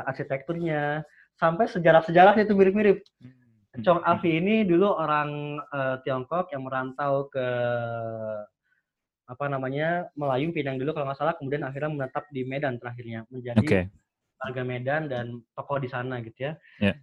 arsitekturnya, 0.07 1.03
sampai 1.41 1.67
sejarah-sejarahnya 1.73 2.45
itu 2.45 2.55
mirip-mirip. 2.55 2.99
Hmm. 3.21 3.83
Chong 3.87 4.03
Afi 4.03 4.43
ini 4.43 4.67
dulu 4.67 4.91
orang 4.91 5.63
uh, 5.71 6.03
Tiongkok 6.03 6.51
yang 6.51 6.67
merantau 6.67 7.31
ke 7.31 7.47
apa 9.31 9.47
namanya 9.47 10.11
Melayu 10.19 10.51
Pinang 10.51 10.75
dulu 10.75 10.91
kalau 10.91 11.07
nggak 11.07 11.23
salah 11.23 11.39
kemudian 11.39 11.63
akhirnya 11.63 11.95
menetap 11.95 12.27
di 12.35 12.43
Medan 12.43 12.83
terakhirnya 12.83 13.23
menjadi 13.31 13.63
okay. 13.63 13.85
warga 14.43 14.63
Medan 14.67 15.07
dan 15.07 15.39
tokoh 15.55 15.79
di 15.79 15.87
sana 15.87 16.19
gitu 16.19 16.51
ya. 16.51 16.53
Yeah. 16.83 16.99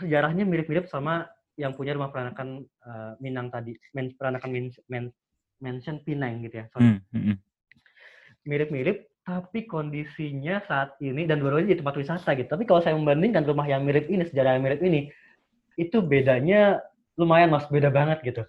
Sejarahnya 0.00 0.48
mirip-mirip 0.48 0.88
sama 0.88 1.28
yang 1.60 1.76
punya 1.76 1.94
rumah 1.94 2.10
peranakan 2.10 2.64
uh, 2.82 3.14
Minang 3.20 3.52
tadi, 3.52 3.76
men, 3.92 4.16
peranakan 4.16 4.50
min, 4.50 4.66
men, 4.88 5.12
mention 5.60 6.00
Pinang 6.00 6.40
gitu 6.42 6.64
ya. 6.64 6.66
Mm 6.80 6.98
-hmm. 7.12 7.36
Mirip-mirip, 8.44 9.08
tapi 9.24 9.64
kondisinya 9.64 10.60
saat 10.68 11.00
ini 11.00 11.24
dan 11.24 11.40
baru 11.40 11.64
aja 11.64 11.72
di 11.72 11.78
tempat 11.80 11.96
wisata 11.96 12.36
gitu. 12.36 12.48
Tapi 12.48 12.64
kalau 12.68 12.84
saya 12.84 12.94
membandingkan 12.94 13.48
rumah 13.48 13.64
yang 13.64 13.84
mirip 13.88 14.08
ini, 14.12 14.28
sejarah 14.28 14.60
yang 14.60 14.64
mirip 14.64 14.84
ini, 14.84 15.08
itu 15.80 16.04
bedanya 16.04 16.84
lumayan 17.16 17.50
mas, 17.50 17.64
beda 17.72 17.88
banget 17.88 18.20
gitu. 18.20 18.42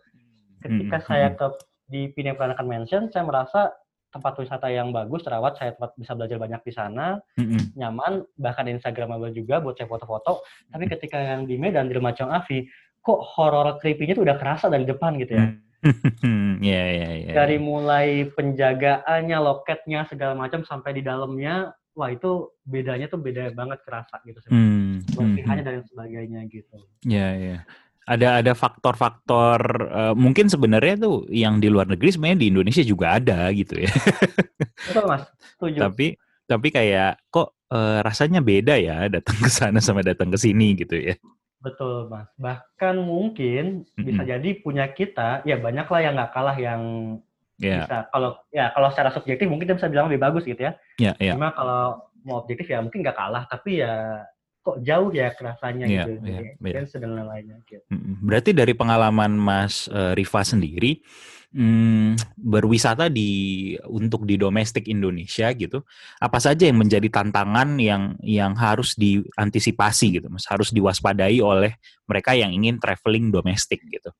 Ketika 0.59 0.97
mm 0.97 1.03
-hmm. 1.03 1.07
saya 1.07 1.27
ke 1.33 1.47
di 1.85 2.09
Pinang 2.11 2.35
Peranakan 2.35 2.67
Mansion, 2.67 3.03
saya 3.13 3.23
merasa 3.23 3.73
tempat 4.15 4.39
wisata 4.39 4.71
yang 4.71 4.95
bagus, 4.95 5.27
terawat, 5.27 5.59
saya 5.59 5.75
tempat 5.75 5.91
bisa 5.99 6.15
belajar 6.15 6.39
banyak 6.39 6.61
di 6.63 6.71
sana, 6.71 7.19
mm-hmm. 7.35 7.75
nyaman, 7.75 8.23
bahkan 8.39 8.63
Instagramable 8.71 9.35
juga 9.35 9.59
buat 9.59 9.75
saya 9.75 9.91
foto-foto. 9.91 10.39
Tapi 10.71 10.87
ketika 10.87 11.19
yang 11.19 11.43
di 11.43 11.59
Medan, 11.59 11.91
di 11.91 11.99
rumah 11.99 12.15
Chong 12.15 12.31
Avi, 12.31 12.63
kok 13.03 13.19
horor 13.35 13.75
creepy-nya 13.83 14.15
tuh 14.15 14.23
udah 14.23 14.39
kerasa 14.39 14.71
dari 14.71 14.87
depan 14.87 15.19
gitu 15.19 15.35
ya. 15.35 15.51
yeah, 16.65 16.85
yeah, 16.89 17.11
yeah. 17.29 17.35
Dari 17.35 17.57
mulai 17.61 18.27
penjagaannya, 18.33 19.37
loketnya, 19.37 20.09
segala 20.09 20.33
macam, 20.33 20.65
sampai 20.65 20.97
di 20.97 21.03
dalamnya, 21.05 21.73
wah 21.93 22.09
itu 22.09 22.49
bedanya 22.65 23.05
tuh 23.07 23.21
beda 23.21 23.53
banget 23.53 23.79
kerasa 23.85 24.19
gitu. 24.25 24.41
Mm, 24.49 25.05
Berpihannya 25.13 25.63
mm, 25.63 25.69
dan 25.69 25.85
sebagainya 25.87 26.39
gitu. 26.49 26.77
Iya, 27.05 27.19
yeah, 27.19 27.31
iya. 27.35 27.49
Yeah 27.59 27.61
ada 28.05 28.39
ada 28.41 28.53
faktor-faktor 28.53 29.59
uh, 29.89 30.13
mungkin 30.13 30.45
sebenarnya 30.45 31.01
tuh 31.01 31.25
yang 31.33 31.57
di 31.57 31.73
luar 31.73 31.89
negeri 31.89 32.13
sebenarnya 32.13 32.39
di 32.45 32.47
Indonesia 32.53 32.83
juga 32.85 33.17
ada 33.17 33.49
gitu 33.49 33.81
ya. 33.81 33.89
Betul 34.89 35.03
mas, 35.09 35.25
setuju. 35.57 35.77
Tapi 35.81 36.07
tapi 36.45 36.67
kayak 36.69 37.17
kok 37.33 37.57
uh, 37.73 38.05
rasanya 38.05 38.45
beda 38.45 38.77
ya 38.77 39.09
datang 39.09 39.37
ke 39.41 39.49
sana 39.49 39.81
sama 39.81 40.05
datang 40.05 40.29
ke 40.29 40.37
sini 40.37 40.77
gitu 40.77 40.93
ya. 40.93 41.17
Betul 41.65 42.05
mas. 42.13 42.29
Bahkan 42.37 42.95
mungkin 43.01 43.89
mm-hmm. 43.89 44.05
bisa 44.05 44.21
jadi 44.21 44.49
punya 44.61 44.85
kita 44.93 45.41
ya 45.49 45.57
banyak 45.57 45.89
lah 45.89 46.01
yang 46.05 46.13
nggak 46.13 46.31
kalah 46.37 46.57
yang 46.61 46.81
yeah. 47.57 47.81
bisa 47.81 47.97
kalau 48.13 48.37
ya 48.53 48.69
kalau 48.77 48.93
secara 48.93 49.09
subjektif 49.09 49.49
mungkin 49.49 49.65
kita 49.65 49.81
bisa 49.81 49.89
bilang 49.89 50.05
lebih 50.05 50.21
bagus 50.21 50.45
gitu 50.45 50.61
ya. 50.61 50.77
Yeah, 51.01 51.17
yeah. 51.17 51.33
Cuma 51.33 51.49
kalau 51.57 52.05
mau 52.21 52.45
objektif 52.45 52.69
ya 52.69 52.85
mungkin 52.85 53.01
nggak 53.01 53.17
kalah 53.17 53.49
tapi 53.49 53.81
ya 53.81 54.21
kok 54.65 54.81
jauh 54.81 55.13
ya 55.13 55.29
kerasanya 55.37 55.85
yeah, 55.85 56.09
gitu, 56.09 56.11
yeah, 56.25 56.41
yeah. 56.57 56.85
dan 56.89 57.11
lainnya. 57.21 57.57
Gitu. 57.69 57.85
Berarti 58.25 58.49
dari 58.49 58.73
pengalaman 58.73 59.37
Mas 59.37 59.85
uh, 59.93 60.17
Riva 60.17 60.41
sendiri, 60.41 61.05
hmm, 61.55 62.19
berwisata 62.35 63.07
di 63.07 63.73
untuk 63.87 64.27
di 64.27 64.35
domestik 64.35 64.91
Indonesia 64.91 65.47
gitu, 65.55 65.81
apa 66.19 66.37
saja 66.43 66.67
yang 66.67 66.83
menjadi 66.83 67.07
tantangan 67.07 67.79
yang 67.79 68.19
yang 68.19 68.53
harus 68.59 68.99
diantisipasi 68.99 70.19
gitu, 70.19 70.27
Mas, 70.27 70.45
harus 70.51 70.75
diwaspadai 70.75 71.39
oleh 71.39 71.79
mereka 72.05 72.35
yang 72.35 72.51
ingin 72.51 72.77
traveling 72.77 73.31
domestik 73.31 73.79
gitu. 73.87 74.11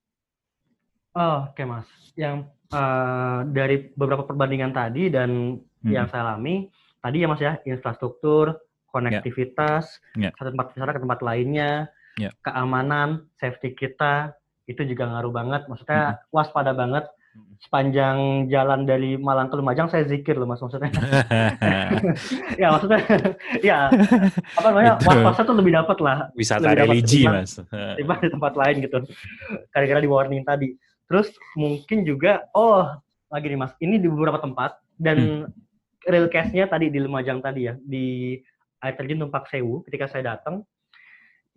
Oh, 1.15 1.51
oke 1.51 1.60
okay, 1.60 1.65
Mas. 1.68 1.88
Yang 2.15 2.48
uh, 2.72 3.44
dari 3.51 3.92
beberapa 3.92 4.24
perbandingan 4.24 4.72
tadi 4.72 5.12
dan 5.12 5.60
hmm. 5.60 5.92
yang 5.92 6.08
saya 6.08 6.32
alami, 6.32 6.72
tadi 7.04 7.22
ya 7.22 7.27
Mas 7.27 7.44
ya, 7.44 7.60
infrastruktur, 7.68 8.56
konektivitas 8.96 10.00
yeah. 10.15 10.32
Yeah. 10.32 10.39
satu 10.39 10.56
tempat 10.56 10.72
wisata 10.72 10.96
ke 10.96 11.01
tempat 11.04 11.20
lainnya, 11.20 11.92
yeah. 12.15 12.32
keamanan, 12.48 13.27
safety 13.36 13.75
kita 13.75 14.32
itu 14.65 14.82
juga 14.88 15.12
ngaruh 15.12 15.34
banget. 15.36 15.62
Maksudnya 15.70 16.01
mm-hmm. 16.15 16.34
waspada 16.34 16.72
banget 16.74 17.06
sepanjang 17.62 18.46
jalan 18.51 18.86
dari 18.86 19.18
Malang 19.18 19.50
ke 19.50 19.58
Lumajang 19.58 19.89
saya 19.89 20.06
zikir 20.06 20.38
loh 20.38 20.46
mas 20.46 20.62
maksudnya. 20.62 20.92
ya 22.62 22.68
maksudnya 22.72 23.01
ya 23.65 23.89
apa 24.60 24.68
namanya 24.70 24.94
was 25.01 25.39
tuh 25.39 25.56
lebih 25.58 25.74
dapat 25.74 25.98
lah. 26.00 26.18
Wisata 26.38 26.77
religi 26.77 27.25
mas. 27.25 27.58
Tiba 27.72 28.13
di 28.22 28.30
tempat 28.30 28.54
lain 28.54 28.86
gitu. 28.86 28.98
Kira-kira 29.74 30.00
di 30.00 30.10
warning 30.10 30.44
tadi. 30.46 30.77
Terus 31.10 31.34
mungkin 31.58 32.06
juga 32.06 32.46
oh 32.54 32.86
lagi 33.34 33.50
nih 33.50 33.60
mas 33.60 33.74
ini 33.82 33.98
di 33.98 34.08
beberapa 34.08 34.38
tempat 34.38 34.77
dan 35.01 35.46
hmm. 35.46 36.08
real 36.08 36.30
case-nya 36.30 36.70
tadi 36.70 36.94
di 36.94 37.01
Lumajang 37.01 37.42
tadi 37.42 37.68
ya 37.68 37.74
di 37.82 38.38
air 38.86 38.94
terjun 38.94 39.25
Tumpak 39.25 39.50
Sewu 39.50 39.82
ketika 39.89 40.06
saya 40.06 40.38
datang 40.38 40.62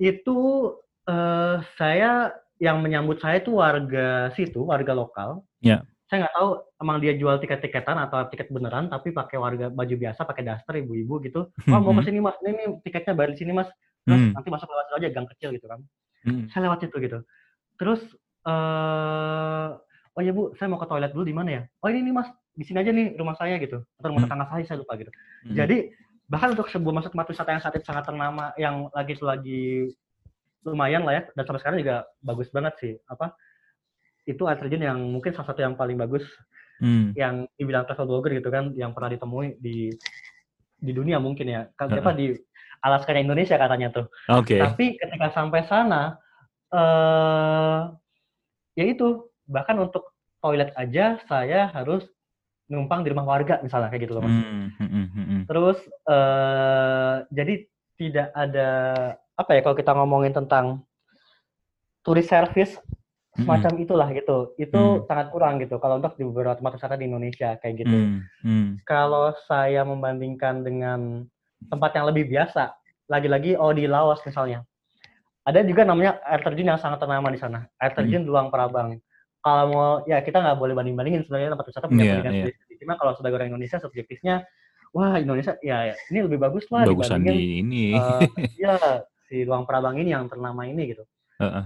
itu 0.01 0.73
uh, 1.05 1.61
saya 1.77 2.33
yang 2.59 2.83
menyambut 2.83 3.23
saya 3.23 3.39
itu 3.39 3.59
warga 3.59 4.35
situ, 4.35 4.67
warga 4.67 4.93
lokal. 4.95 5.47
Yeah. 5.63 5.83
Saya 6.09 6.25
nggak 6.25 6.35
tahu 6.41 6.49
emang 6.81 6.97
dia 7.05 7.13
jual 7.21 7.37
tiket-tiketan 7.37 7.97
atau 8.09 8.25
tiket 8.33 8.49
beneran, 8.49 8.89
tapi 8.89 9.13
pakai 9.13 9.37
warga 9.37 9.69
baju 9.69 9.95
biasa, 9.95 10.25
pakai 10.25 10.43
daster 10.47 10.81
ibu-ibu 10.81 11.21
gitu. 11.21 11.53
Oh 11.69 11.81
mau 11.85 11.93
ke 12.01 12.09
sini 12.09 12.25
mas, 12.25 12.37
ini, 12.41 12.57
ini 12.57 12.65
tiketnya 12.81 13.13
bayar 13.13 13.37
di 13.37 13.39
sini 13.45 13.53
mas. 13.53 13.69
Terus 14.09 14.17
mm. 14.17 14.33
nanti 14.33 14.49
masuk 14.49 14.69
lewat 14.73 14.89
aja 14.97 15.09
gang 15.13 15.29
kecil 15.37 15.53
gitu 15.53 15.69
kan. 15.69 15.85
Mm. 16.25 16.49
Saya 16.49 16.61
lewat 16.71 16.81
situ 16.81 16.97
gitu. 16.97 17.19
Terus 17.77 18.01
uh, 18.49 19.77
oh 20.17 20.23
ya 20.25 20.33
bu, 20.33 20.57
saya 20.57 20.73
mau 20.73 20.81
ke 20.81 20.89
toilet 20.89 21.13
dulu 21.13 21.29
di 21.29 21.37
mana 21.37 21.51
ya? 21.53 21.63
Oh 21.85 21.93
ini 21.93 22.01
nih 22.09 22.15
mas, 22.17 22.33
di 22.57 22.65
sini 22.65 22.81
aja 22.81 22.89
nih 22.89 23.13
rumah 23.21 23.37
saya 23.37 23.61
gitu. 23.61 23.85
Atau 24.01 24.09
rumah 24.09 24.25
mm. 24.25 24.29
tetangga 24.33 24.47
saya, 24.49 24.65
saya 24.65 24.79
lupa 24.81 24.97
gitu. 24.97 25.13
Mm. 25.45 25.55
Jadi 25.61 25.77
bahkan 26.29 26.57
untuk 26.57 26.73
sebuah 26.73 27.05
masuk 27.05 27.13
tempat 27.13 27.29
wisata 27.33 27.51
yang 27.53 27.63
saat 27.65 27.75
itu 27.77 27.85
sangat 27.89 28.05
ternama 28.09 28.53
yang 28.57 28.89
lagi 28.97 29.17
lagi 29.21 29.93
lumayan 30.69 31.09
lah 31.09 31.21
ya 31.21 31.23
dan 31.33 31.43
sampai 31.49 31.61
sekarang 31.65 31.79
juga 31.81 31.97
bagus 32.21 32.49
banget 32.53 32.75
sih 32.77 32.93
apa 33.09 33.33
itu 34.29 34.45
air 34.45 34.61
terjun 34.61 34.85
yang 34.85 35.01
mungkin 35.01 35.33
salah 35.33 35.49
satu 35.49 35.65
yang 35.65 35.75
paling 35.75 35.97
bagus 35.97 36.23
hmm. 36.85 37.17
yang 37.17 37.49
dibilang 37.57 37.89
travel 37.89 38.05
blogger 38.05 38.37
gitu 38.37 38.53
kan 38.53 38.77
yang 38.77 38.93
pernah 38.93 39.17
ditemui 39.17 39.57
di 39.57 39.89
di 40.79 40.93
dunia 40.93 41.17
mungkin 41.17 41.49
ya 41.49 41.63
kan 41.75 41.89
uh 41.89 41.99
-uh. 41.99 42.13
di 42.13 42.37
Alaska 42.85 43.17
Indonesia 43.17 43.57
katanya 43.57 43.89
tuh 43.91 44.07
okay. 44.29 44.61
tapi 44.61 45.01
ketika 45.01 45.33
sampai 45.33 45.65
sana 45.67 46.21
uh, 46.71 47.91
ya 48.77 48.85
itu 48.85 49.27
bahkan 49.49 49.81
untuk 49.81 50.13
toilet 50.39 50.71
aja 50.79 51.19
saya 51.27 51.73
harus 51.75 52.07
numpang 52.69 53.03
di 53.03 53.11
rumah 53.11 53.25
warga 53.25 53.59
misalnya 53.65 53.89
kayak 53.89 54.07
gitu 54.07 54.21
loh 54.21 54.23
mas. 54.29 54.37
Mm, 54.37 54.69
mm, 54.77 55.07
mm, 55.09 55.43
Terus 55.49 55.79
uh, 56.05 57.25
jadi 57.33 57.65
tidak 57.97 58.29
ada 58.37 58.71
apa 59.35 59.51
ya 59.57 59.61
kalau 59.65 59.77
kita 59.77 59.93
ngomongin 59.97 60.37
tentang 60.37 60.85
turis 62.05 62.29
service 62.29 62.77
semacam 63.43 63.73
mm, 63.75 63.85
itulah 63.85 64.09
gitu. 64.13 64.39
Itu 64.59 64.81
mm. 64.81 65.05
sangat 65.07 65.27
kurang 65.31 65.63
gitu 65.63 65.79
kalau 65.79 66.03
untuk 66.03 66.15
di 66.19 66.25
beberapa 66.27 66.59
tempat 66.59 66.79
wisata 66.79 66.95
di 66.99 67.07
Indonesia 67.07 67.55
kayak 67.59 67.75
gitu. 67.87 67.97
Mm, 67.97 68.19
mm. 68.45 68.67
Kalau 68.85 69.35
saya 69.47 69.83
membandingkan 69.87 70.67
dengan 70.67 71.27
tempat 71.71 71.95
yang 71.95 72.07
lebih 72.11 72.27
biasa, 72.31 72.75
lagi-lagi 73.07 73.55
oh 73.55 73.71
di 73.71 73.87
Laos 73.87 74.23
misalnya. 74.27 74.63
Ada 75.49 75.65
juga 75.65 75.81
namanya 75.89 76.21
air 76.29 76.45
terjun 76.45 76.69
yang 76.69 76.77
sangat 76.77 77.01
ternama 77.01 77.33
di 77.33 77.41
sana. 77.41 77.65
Air 77.81 77.97
terjun 77.97 78.27
mm. 78.27 78.29
Luang 78.29 78.53
Prabang 78.53 79.01
kalau 79.39 79.65
mau 79.71 79.91
ya 80.05 80.19
kita 80.21 80.43
nggak 80.43 80.59
boleh 80.59 80.75
banding 80.75 80.97
bandingin 80.99 81.23
sebenarnya 81.23 81.55
tempat 81.55 81.67
wisata 81.71 81.87
punya 81.87 82.05
yeah, 82.05 82.19
yeah. 82.21 82.25
sendiri. 82.27 82.53
Cuma 82.79 82.95
kalau 82.99 83.13
sebagai 83.17 83.37
orang 83.39 83.51
Indonesia 83.55 83.79
subjektifnya, 83.79 84.47
wah 84.93 85.19
Indonesia 85.19 85.55
ya, 85.63 85.93
ya 85.93 85.95
ini 86.11 86.19
lebih 86.27 86.39
bagus 86.39 86.67
lah 86.71 86.87
Bagusan 86.87 87.23
dibandingin 87.23 87.39
di 87.39 87.47
ini. 87.63 87.85
Uh, 87.95 88.21
ya 88.63 88.77
si 89.31 89.47
ruang 89.47 89.65
Prabang 89.65 89.97
ini 89.99 90.13
yang 90.13 90.27
ternama 90.27 90.67
ini 90.67 90.95
gitu. 90.95 91.05
Uh 91.39 91.47
-uh. 91.47 91.65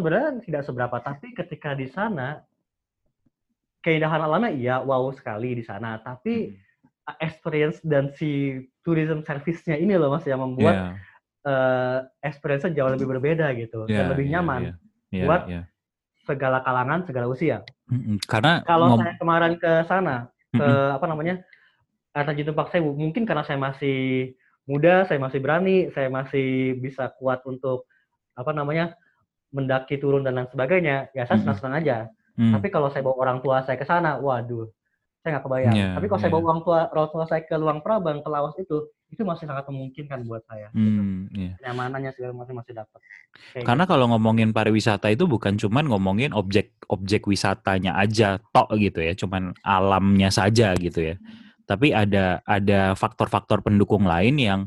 Sebenarnya 0.00 0.40
tidak 0.40 0.62
seberapa, 0.64 0.96
tapi 1.04 1.36
ketika 1.36 1.76
di 1.76 1.86
sana 1.92 2.40
keindahan 3.84 4.24
alamnya 4.24 4.52
iya 4.52 4.76
wow 4.80 5.12
sekali 5.12 5.52
di 5.52 5.64
sana, 5.64 6.00
tapi 6.00 6.56
hmm. 6.56 7.20
experience 7.20 7.78
dan 7.84 8.08
si 8.16 8.64
tourism 8.80 9.20
service-nya 9.20 9.76
ini 9.76 10.00
loh 10.00 10.16
mas 10.16 10.24
yang 10.24 10.40
membuat 10.40 10.76
yeah. 10.76 10.92
uh, 11.44 11.98
experience-nya 12.24 12.72
jauh 12.72 12.90
lebih 12.96 13.08
berbeda 13.08 13.52
gitu 13.60 13.84
yeah, 13.88 14.04
dan 14.04 14.16
lebih 14.16 14.26
yeah, 14.28 14.32
nyaman 14.40 14.60
yeah, 14.60 14.76
yeah, 15.12 15.26
buat 15.28 15.42
yeah 15.48 15.64
segala 16.30 16.62
kalangan, 16.62 17.02
segala 17.02 17.26
usia. 17.26 17.66
Mm-hmm. 17.90 18.16
Karena 18.30 18.62
kalau 18.62 18.94
saya 18.94 19.18
kemarin 19.18 19.58
ke 19.58 19.72
sana, 19.90 20.30
ke 20.54 20.60
mm-hmm. 20.60 20.96
apa 20.96 21.06
namanya, 21.10 21.34
Atas 22.14 22.34
Jitu 22.38 22.54
Pak 22.54 22.70
Sewu, 22.74 22.94
mungkin 22.94 23.26
karena 23.26 23.42
saya 23.46 23.58
masih 23.58 24.34
muda, 24.66 25.06
saya 25.10 25.18
masih 25.18 25.42
berani, 25.42 25.90
saya 25.94 26.06
masih 26.10 26.78
bisa 26.78 27.10
kuat 27.18 27.42
untuk 27.46 27.86
apa 28.38 28.50
namanya 28.54 28.94
mendaki 29.50 29.98
turun 29.98 30.22
dan 30.22 30.38
lain 30.38 30.48
sebagainya, 30.50 31.10
ya 31.14 31.26
saya 31.26 31.42
senang-senang 31.42 31.82
aja. 31.82 31.98
Mm-hmm. 32.38 32.54
Tapi 32.56 32.68
kalau 32.70 32.88
saya 32.88 33.02
bawa 33.02 33.16
orang 33.20 33.38
tua 33.42 33.62
saya 33.66 33.76
ke 33.76 33.84
sana, 33.84 34.16
waduh, 34.16 34.70
saya 35.20 35.36
nggak 35.36 35.44
kebayang. 35.44 35.74
Yeah, 35.76 35.92
Tapi 36.00 36.06
kalau 36.08 36.16
yeah. 36.16 36.24
saya 36.24 36.32
bawa 36.32 36.44
orang 36.48 36.62
tua 36.64 36.78
orang 36.88 37.08
tua 37.12 37.24
saya 37.28 37.40
ke 37.44 37.54
Luang 37.60 37.80
Prabang, 37.84 38.18
ke 38.24 38.28
Lawas 38.32 38.56
itu, 38.56 38.88
itu 39.12 39.20
masih 39.20 39.44
sangat 39.44 39.68
memungkinkan 39.68 40.24
buat 40.24 40.40
saya. 40.48 40.72
Hmm, 40.72 41.28
gitu. 41.28 41.44
yeah. 41.44 41.54
Nyamanannya 41.60 42.10
segala 42.16 42.32
macam 42.40 42.54
masih 42.64 42.72
dapat. 42.72 43.00
Karena 43.60 43.84
gitu. 43.84 43.92
kalau 43.92 44.04
ngomongin 44.16 44.50
pariwisata 44.56 45.12
itu 45.12 45.28
bukan 45.28 45.60
cuman 45.60 45.84
ngomongin 45.92 46.32
objek-objek 46.32 47.28
wisatanya 47.28 48.00
aja 48.00 48.40
tok 48.56 48.72
gitu 48.80 49.04
ya, 49.04 49.12
cuman 49.12 49.52
alamnya 49.60 50.32
saja 50.32 50.72
gitu 50.80 51.12
ya. 51.12 51.14
Tapi 51.68 51.92
ada 51.92 52.40
ada 52.48 52.96
faktor-faktor 52.96 53.60
pendukung 53.60 54.08
lain 54.08 54.40
yang 54.40 54.60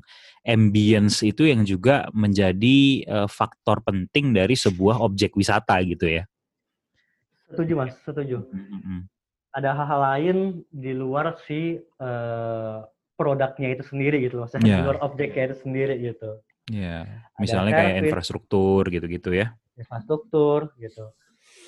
ambience 0.44 1.24
itu 1.24 1.48
yang 1.48 1.64
juga 1.64 2.12
menjadi 2.12 3.08
uh, 3.08 3.30
faktor 3.32 3.80
penting 3.84 4.36
dari 4.36 4.60
sebuah 4.60 5.00
objek 5.00 5.40
wisata 5.40 5.80
gitu 5.88 6.08
ya. 6.08 6.24
Setuju 7.48 7.74
mas, 7.80 7.96
setuju. 8.04 8.44
Mm 8.52 8.80
-hmm. 8.82 9.00
ada 9.54 9.70
hal-hal 9.78 10.02
lain 10.02 10.38
di 10.74 10.92
luar 10.98 11.38
si 11.46 11.78
uh, 12.02 12.82
produknya 13.14 13.78
itu 13.78 13.84
sendiri 13.86 14.18
gitu 14.26 14.42
loh, 14.42 14.50
yeah. 14.60 14.82
di 14.82 14.82
luar 14.84 14.98
objeknya 15.06 15.54
itu 15.54 15.58
sendiri 15.62 15.96
gitu. 16.02 16.42
Iya, 16.74 17.06
yeah. 17.06 17.24
misalnya 17.38 17.72
kayak 17.78 17.94
infrastruktur 18.04 18.84
gitu-gitu 18.90 19.30
ya. 19.32 19.54
Infrastruktur 19.78 20.74
gitu. 20.82 21.14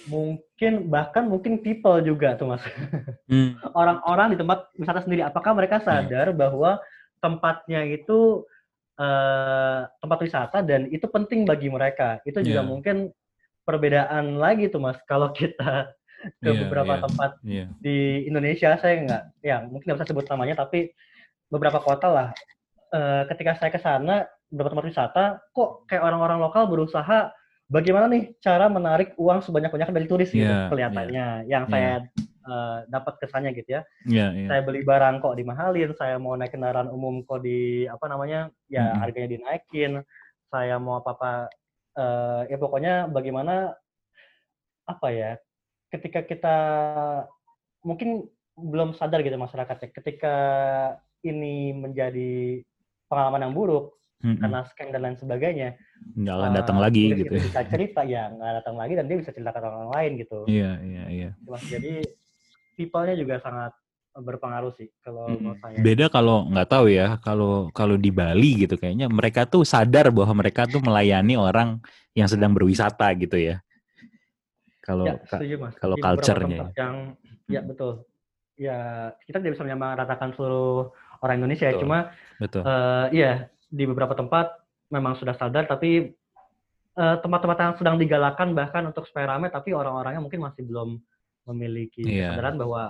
Mungkin 0.10 0.90
bahkan 0.90 1.30
mungkin 1.30 1.62
people 1.62 2.02
juga 2.02 2.36
tuh 2.36 2.56
mas. 2.56 2.64
Hmm. 3.26 3.58
Orang-orang 3.74 4.34
di 4.34 4.38
tempat 4.38 4.70
wisata 4.78 5.02
sendiri, 5.02 5.26
apakah 5.26 5.58
mereka 5.58 5.82
iya. 5.82 5.86
sadar 5.86 6.30
yeah. 6.30 6.38
bahwa 6.38 6.72
tempatnya 7.18 7.82
itu 7.90 8.46
uh, 9.00 9.88
tempat 10.02 10.20
wisata 10.24 10.60
dan 10.66 10.88
itu 10.92 11.06
penting 11.08 11.44
bagi 11.44 11.68
mereka. 11.72 12.20
Itu 12.24 12.42
juga 12.42 12.62
yeah. 12.64 12.68
mungkin 12.68 12.96
perbedaan 13.66 14.40
lagi 14.40 14.68
tuh 14.70 14.84
mas. 14.84 15.00
Kalau 15.08 15.32
kita 15.36 15.92
ke 16.42 16.50
yeah, 16.50 16.62
beberapa 16.66 16.94
yeah, 16.98 17.04
tempat 17.06 17.32
yeah. 17.46 17.68
di 17.82 18.26
Indonesia 18.26 18.74
saya 18.82 18.94
nggak 19.06 19.24
ya 19.46 19.62
mungkin 19.70 19.86
nggak 19.94 19.98
bisa 20.02 20.10
sebut 20.10 20.26
namanya 20.26 20.66
tapi 20.66 20.90
beberapa 21.50 21.78
kota 21.78 22.08
lah 22.10 22.30
uh, 22.96 23.24
ketika 23.30 23.54
saya 23.62 23.70
ke 23.70 23.78
sana 23.78 24.26
beberapa 24.50 24.74
tempat 24.74 24.88
wisata 24.90 25.24
kok 25.54 25.86
kayak 25.86 26.02
orang-orang 26.02 26.42
lokal 26.42 26.66
berusaha 26.66 27.30
bagaimana 27.70 28.10
nih 28.10 28.34
cara 28.42 28.66
menarik 28.70 29.14
uang 29.18 29.42
sebanyak-banyaknya 29.46 29.96
dari 30.02 30.08
turis 30.10 30.30
yeah, 30.34 30.38
gitu 30.38 30.54
iya, 30.54 30.70
kelihatannya 30.70 31.28
yeah. 31.46 31.50
yang 31.50 31.64
saya 31.70 31.92
uh, 32.46 32.86
dapat 32.88 33.14
kesannya 33.20 33.52
gitu 33.58 33.78
ya 33.78 33.82
yeah, 34.08 34.30
yeah. 34.32 34.50
saya 34.50 34.62
beli 34.64 34.86
barang 34.86 35.20
kok 35.20 35.36
dimahalin 35.36 35.92
saya 35.98 36.16
mau 36.22 36.38
naik 36.38 36.54
kendaraan 36.54 36.90
umum 36.90 37.26
kok 37.26 37.44
di 37.44 37.90
apa 37.90 38.06
namanya 38.08 38.50
ya 38.70 38.86
mm 38.86 38.90
-hmm. 38.90 39.02
harganya 39.02 39.30
dinaikin 39.30 39.92
saya 40.54 40.80
mau 40.80 41.02
apa 41.02 41.10
apa 41.18 41.32
uh, 41.98 42.42
ya 42.48 42.58
pokoknya 42.62 43.10
bagaimana 43.10 43.74
apa 44.86 45.08
ya 45.10 45.32
ketika 45.90 46.22
kita 46.22 46.58
mungkin 47.82 48.30
belum 48.56 48.96
sadar 48.96 49.20
gitu 49.26 49.36
masyarakatnya 49.36 49.90
ketika 49.92 50.36
ini 51.26 51.74
menjadi 51.76 52.62
pengalaman 53.10 53.50
yang 53.50 53.56
buruk 53.58 53.96
karena 54.24 54.66
scam 54.66 54.90
dan 54.90 55.02
lain 55.06 55.18
sebagainya 55.20 55.78
nggak 56.18 56.34
akan 56.34 56.54
datang 56.58 56.78
uh, 56.80 56.84
lagi 56.88 57.14
gitu 57.14 57.34
ya. 57.36 57.44
bisa 57.46 57.62
cerita 57.68 58.02
ya 58.02 58.32
nggak 58.34 58.54
datang 58.64 58.76
lagi 58.80 58.94
dan 58.98 59.06
dia 59.06 59.18
bisa 59.22 59.32
cerita 59.36 59.52
ke 59.54 59.60
orang 59.62 59.92
lain 59.94 60.12
gitu 60.18 60.40
iya 60.50 60.72
iya 60.82 61.04
iya 61.12 61.30
jadi 61.70 62.02
people-nya 62.76 63.16
juga 63.16 63.40
sangat 63.40 63.72
berpengaruh 64.16 64.72
sih 64.80 64.88
kalau 65.04 65.28
hmm. 65.28 65.60
saya. 65.60 65.76
Beda 65.84 66.06
kalau 66.08 66.48
nggak 66.48 66.70
tahu 66.72 66.88
ya, 66.88 67.20
kalau 67.20 67.68
kalau 67.76 68.00
di 68.00 68.12
Bali 68.16 68.64
gitu 68.64 68.80
kayaknya 68.80 69.12
mereka 69.12 69.44
tuh 69.44 69.68
sadar 69.68 70.08
bahwa 70.12 70.40
mereka 70.40 70.64
tuh 70.64 70.80
melayani 70.80 71.36
orang 71.36 71.84
yang 72.16 72.32
sedang 72.32 72.56
berwisata 72.56 73.12
gitu 73.20 73.36
ya. 73.36 73.60
Kalau 74.80 75.04
ya, 75.10 75.20
kalau 75.82 75.96
culture-nya. 76.00 76.72
Ya. 76.72 76.86
Yang 76.86 76.96
ya 77.52 77.62
betul. 77.66 77.92
Ya 78.56 78.80
kita 79.28 79.44
tidak 79.44 79.60
bisa 79.60 79.68
menyamaratakan 79.68 80.32
seluruh 80.40 80.96
orang 81.20 81.44
Indonesia 81.44 81.68
ya, 81.68 81.76
betul. 81.76 81.84
cuma 81.84 81.98
betul. 82.40 82.62
Uh, 82.64 83.08
iya 83.12 83.52
di 83.68 83.84
beberapa 83.84 84.16
tempat 84.16 84.64
memang 84.88 85.20
sudah 85.20 85.36
sadar 85.36 85.68
tapi 85.68 86.16
uh, 86.96 87.18
tempat-tempat 87.20 87.58
yang 87.60 87.76
sedang 87.76 87.96
digalakan 88.00 88.56
bahkan 88.56 88.88
untuk 88.88 89.04
supaya 89.10 89.36
ramai 89.36 89.52
tapi 89.52 89.76
orang-orangnya 89.76 90.24
mungkin 90.24 90.40
masih 90.46 90.64
belum 90.64 91.04
memiliki 91.50 92.02
yeah. 92.06 92.34
kesadaran 92.34 92.56
bahwa 92.58 92.82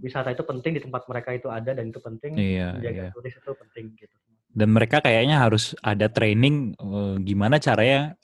wisata 0.00 0.32
itu 0.32 0.44
penting 0.44 0.72
di 0.76 0.82
tempat 0.82 1.04
mereka 1.04 1.30
itu 1.36 1.48
ada 1.52 1.70
dan 1.76 1.84
itu 1.92 2.00
penting 2.00 2.32
yeah, 2.40 2.72
menjaga 2.76 3.02
yeah. 3.08 3.12
turis 3.12 3.34
itu 3.36 3.50
penting 3.52 3.84
gitu. 3.96 4.16
Dan 4.52 4.68
mereka 4.72 5.00
kayaknya 5.00 5.40
harus 5.40 5.72
ada 5.80 6.12
training 6.12 6.76
uh, 6.76 7.16
gimana 7.20 7.56
caranya 7.56 8.16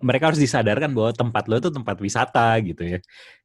mereka 0.00 0.32
harus 0.32 0.40
disadarkan 0.40 0.96
bahwa 0.96 1.12
tempat 1.12 1.44
lo 1.44 1.60
itu 1.60 1.68
tempat 1.68 1.96
wisata 2.00 2.56
gitu 2.64 2.96
ya. 2.96 2.98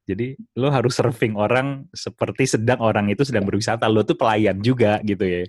Jadi 0.08 0.40
lo 0.56 0.72
harus 0.72 0.96
surfing 0.96 1.36
orang 1.36 1.84
seperti 1.92 2.48
sedang 2.48 2.80
orang 2.80 3.12
itu 3.12 3.28
sedang 3.28 3.44
berwisata. 3.44 3.92
Lo 3.92 4.08
tuh 4.08 4.16
pelayan 4.16 4.56
juga 4.64 5.04
gitu 5.04 5.28
ya. 5.28 5.44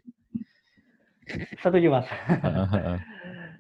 Setuju 1.62 1.94
mas. 1.94 2.10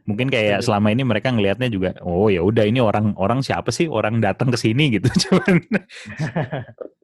Mungkin 0.08 0.32
kayak 0.32 0.64
selama 0.64 0.88
ini 0.88 1.04
mereka 1.04 1.28
ngelihatnya 1.28 1.68
juga, 1.68 1.92
oh 2.00 2.32
ya 2.32 2.40
udah 2.40 2.64
ini 2.64 2.80
orang 2.80 3.12
orang 3.20 3.44
siapa 3.44 3.68
sih 3.68 3.92
orang 3.92 4.24
datang 4.24 4.48
ke 4.48 4.56
sini 4.56 4.96
gitu. 4.96 5.04
Cuman 5.28 5.60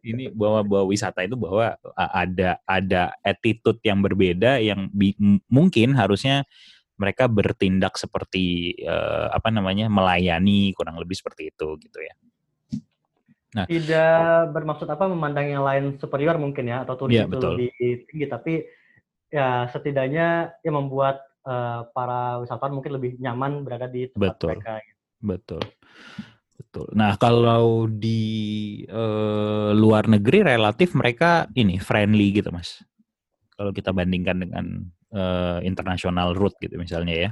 ini 0.00 0.32
bahwa 0.32 0.64
bahwa 0.64 0.84
wisata 0.88 1.20
itu 1.20 1.36
bahwa 1.36 1.76
ada 1.92 2.56
ada 2.64 3.12
attitude 3.20 3.76
yang 3.84 4.00
berbeda 4.00 4.56
yang 4.56 4.88
bi, 4.88 5.12
mungkin 5.52 5.92
harusnya 5.92 6.48
mereka 6.96 7.28
bertindak 7.28 8.00
seperti 8.00 8.72
uh, 8.88 9.28
apa 9.36 9.52
namanya 9.52 9.92
melayani 9.92 10.72
kurang 10.72 10.96
lebih 10.96 11.20
seperti 11.20 11.52
itu 11.52 11.76
gitu 11.84 11.98
ya. 12.00 12.14
Nah, 13.54 13.68
tidak 13.68 14.50
bermaksud 14.50 14.88
apa 14.88 15.04
memandang 15.12 15.46
yang 15.46 15.62
lain 15.62 16.00
superior 16.00 16.40
mungkin 16.40 16.72
ya 16.72 16.88
atau 16.88 16.96
turis 16.98 17.20
ya, 17.20 17.28
itu 17.28 17.36
betul. 17.36 17.52
lebih 17.52 17.70
tinggi 18.08 18.26
tapi 18.32 18.54
ya 19.28 19.68
setidaknya 19.70 20.56
ya 20.64 20.72
membuat 20.72 21.22
uh, 21.44 21.86
para 21.92 22.40
wisatawan 22.42 22.80
mungkin 22.80 22.92
lebih 22.96 23.16
nyaman 23.20 23.62
berada 23.62 23.86
di 23.86 24.10
tempat 24.10 24.36
betul. 24.36 24.48
mereka. 24.52 24.74
Gitu. 24.80 25.00
Betul. 25.24 25.62
Betul. 26.54 26.86
Nah, 26.94 27.18
kalau 27.18 27.86
di 27.90 28.22
uh, 28.90 29.74
luar 29.74 30.06
negeri 30.06 30.42
relatif 30.42 30.94
mereka 30.94 31.46
ini 31.54 31.78
friendly 31.78 32.34
gitu, 32.34 32.50
Mas. 32.50 32.82
Kalau 33.54 33.70
kita 33.70 33.94
bandingkan 33.94 34.42
dengan 34.42 34.90
uh, 35.14 35.58
international 35.62 36.34
route 36.34 36.58
gitu 36.58 36.74
misalnya 36.74 37.14
ya. 37.14 37.30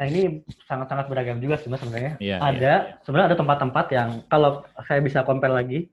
Nah 0.00 0.08
ini 0.08 0.40
sangat-sangat 0.64 1.12
beragam 1.12 1.36
juga 1.44 1.60
sih 1.60 1.68
mas 1.68 1.84
sebenarnya. 1.84 2.16
Yeah, 2.24 2.40
ada 2.40 2.56
yeah. 2.56 2.78
sebenarnya 3.04 3.36
ada 3.36 3.38
tempat-tempat 3.38 3.86
yang 3.92 4.08
kalau 4.32 4.64
saya 4.88 5.04
bisa 5.04 5.20
compare 5.28 5.52
lagi, 5.52 5.92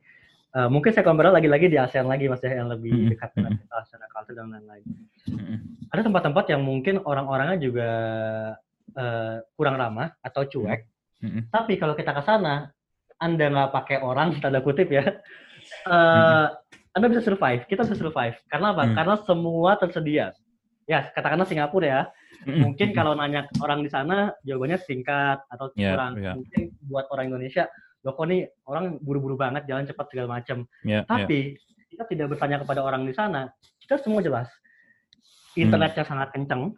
uh, 0.56 0.70
mungkin 0.72 0.92
saya 0.96 1.04
compare 1.04 1.34
lagi-lagi 1.34 1.68
di 1.68 1.78
ASEAN 1.80 2.08
lagi 2.08 2.32
mas 2.32 2.44
ya 2.44 2.56
yang 2.62 2.72
lebih 2.72 2.94
mm 2.94 3.02
-hmm. 3.04 3.12
dekat 3.16 3.30
dengan 3.36 3.54
kita 3.58 3.78
secara 3.90 4.06
culture 4.14 4.36
dan 4.38 4.48
lain-lain. 4.54 4.86
Mm 5.28 5.36
-hmm. 5.36 5.58
Ada 5.92 6.02
tempat-tempat 6.08 6.46
yang 6.54 6.62
mungkin 6.64 6.96
orang-orangnya 7.04 7.58
juga 7.60 7.90
uh, 8.96 9.36
kurang 9.58 9.76
ramah 9.76 10.14
atau 10.24 10.48
cuek. 10.48 10.88
Mm 11.24 11.30
-hmm. 11.30 11.42
Tapi 11.52 11.74
kalau 11.76 11.98
kita 11.98 12.14
ke 12.14 12.22
sana, 12.24 12.72
anda 13.18 13.46
nggak 13.50 13.72
pakai 13.74 13.98
orang 14.00 14.36
tanda 14.44 14.64
kutip 14.64 14.88
ya, 14.88 15.20
uh, 15.90 16.48
anda 16.96 17.08
bisa 17.10 17.26
survive. 17.26 17.66
Kita 17.66 17.84
bisa 17.84 17.98
survive. 17.98 18.38
Karena 18.48 18.72
apa? 18.72 18.88
Karena 18.94 19.16
semua 19.26 19.76
tersedia 19.76 20.32
ya 20.88 21.12
katakanlah 21.12 21.44
Singapura 21.44 21.86
ya 21.86 22.02
mungkin 22.48 22.96
kalau 22.96 23.12
nanya 23.12 23.44
orang 23.60 23.84
di 23.84 23.92
sana 23.92 24.32
jawabannya 24.48 24.80
singkat 24.80 25.44
atau 25.52 25.68
yeah, 25.76 25.94
kurang 25.94 26.14
yeah. 26.16 26.34
mungkin 26.34 26.72
buat 26.88 27.06
orang 27.12 27.28
Indonesia 27.28 27.68
loh 28.08 28.16
kok 28.16 28.28
nih 28.32 28.48
orang 28.64 28.96
buru-buru 29.04 29.36
banget 29.36 29.68
jalan 29.68 29.84
cepat 29.84 30.08
segala 30.08 30.40
macam 30.40 30.64
yeah, 30.88 31.04
tapi 31.04 31.60
yeah. 31.60 31.88
kita 31.92 32.04
tidak 32.16 32.28
bertanya 32.32 32.64
kepada 32.64 32.82
orang 32.88 33.04
di 33.04 33.12
sana 33.12 33.52
kita 33.84 34.00
semua 34.00 34.24
jelas 34.24 34.48
internetnya 35.60 36.08
mm. 36.08 36.10
sangat 36.10 36.30
kencang 36.32 36.72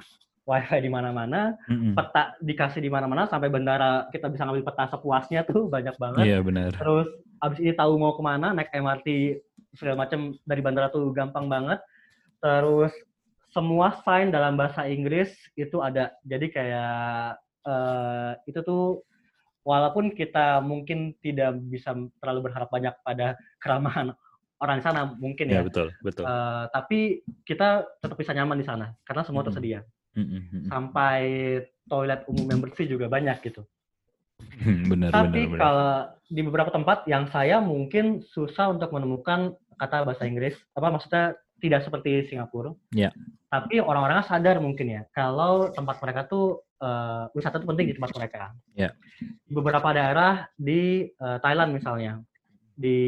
wifi 0.49 0.77
di 0.81 0.89
mana-mana 0.89 1.53
mm-hmm. 1.69 1.93
peta 1.93 2.33
dikasih 2.41 2.81
di 2.81 2.89
mana-mana 2.89 3.29
sampai 3.29 3.53
bandara 3.53 4.09
kita 4.09 4.33
bisa 4.33 4.49
ngambil 4.49 4.65
peta 4.65 4.89
sepuasnya 4.89 5.45
tuh 5.45 5.69
banyak 5.69 5.93
banget 6.01 6.25
yeah, 6.25 6.41
benar. 6.41 6.73
terus 6.73 7.05
abis 7.45 7.61
ini 7.61 7.77
tahu 7.77 8.01
mau 8.01 8.17
ke 8.17 8.21
mana 8.25 8.57
naik 8.57 8.73
MRT 8.73 9.37
segala 9.77 10.09
macam 10.09 10.33
dari 10.49 10.61
bandara 10.65 10.89
tuh 10.89 11.13
gampang 11.13 11.45
banget 11.45 11.77
terus 12.41 12.89
semua 13.49 13.97
sign 14.05 14.29
dalam 14.29 14.55
bahasa 14.55 14.85
Inggris 14.85 15.33
itu 15.57 15.81
ada. 15.81 16.13
Jadi 16.25 16.53
kayak 16.53 17.37
uh, 17.65 18.31
itu 18.45 18.59
tuh 18.61 19.01
walaupun 19.63 20.15
kita 20.15 20.63
mungkin 20.63 21.15
tidak 21.19 21.59
bisa 21.67 21.95
terlalu 22.19 22.49
berharap 22.49 22.69
banyak 22.71 22.95
pada 23.03 23.35
keramahan 23.63 24.15
orang 24.59 24.77
di 24.79 24.83
sana 24.83 25.01
mungkin 25.15 25.47
ya. 25.47 25.63
Ya 25.63 25.67
betul, 25.67 25.87
betul. 26.03 26.27
Uh, 26.27 26.67
tapi 26.75 27.23
kita 27.47 27.87
tetap 28.03 28.17
bisa 28.19 28.35
nyaman 28.35 28.59
di 28.59 28.67
sana 28.67 28.91
karena 29.07 29.23
semua 29.23 29.41
mm 29.41 29.51
-hmm. 29.51 29.55
tersedia. 29.55 29.79
Mm 30.17 30.25
-hmm. 30.25 30.61
Sampai 30.67 31.21
toilet 31.87 32.21
umum 32.27 32.45
yang 32.51 32.61
bersih 32.61 32.85
juga 32.85 33.07
banyak 33.07 33.39
gitu. 33.43 33.63
benar, 34.91 35.11
Tapi 35.11 35.51
benar, 35.51 35.59
kalau 35.59 35.91
di 36.31 36.41
beberapa 36.47 36.71
tempat 36.71 37.03
yang 37.11 37.27
saya 37.27 37.59
mungkin 37.59 38.23
susah 38.23 38.71
untuk 38.71 38.95
menemukan 38.95 39.55
kata 39.75 40.07
bahasa 40.07 40.23
Inggris, 40.27 40.55
apa 40.75 40.87
maksudnya 40.91 41.35
tidak 41.59 41.85
seperti 41.85 42.27
Singapura. 42.31 42.73
Yeah. 42.95 43.13
Tapi 43.51 43.83
orang-orangnya 43.83 44.25
sadar 44.27 44.57
mungkin 44.63 44.87
ya 44.89 45.01
kalau 45.11 45.69
tempat 45.75 45.99
mereka 46.01 46.25
tuh 46.25 46.63
uh, 46.79 47.27
wisata 47.35 47.59
itu 47.59 47.67
penting 47.67 47.87
di 47.91 47.95
tempat 47.95 48.11
mereka. 48.15 48.43
Yeah. 48.73 48.95
Di 49.45 49.51
beberapa 49.53 49.91
daerah 49.91 50.47
di 50.55 51.07
uh, 51.19 51.37
Thailand 51.43 51.75
misalnya, 51.75 52.23
di 52.73 52.99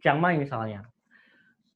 Chiang 0.00 0.22
Mai 0.22 0.38
misalnya, 0.38 0.86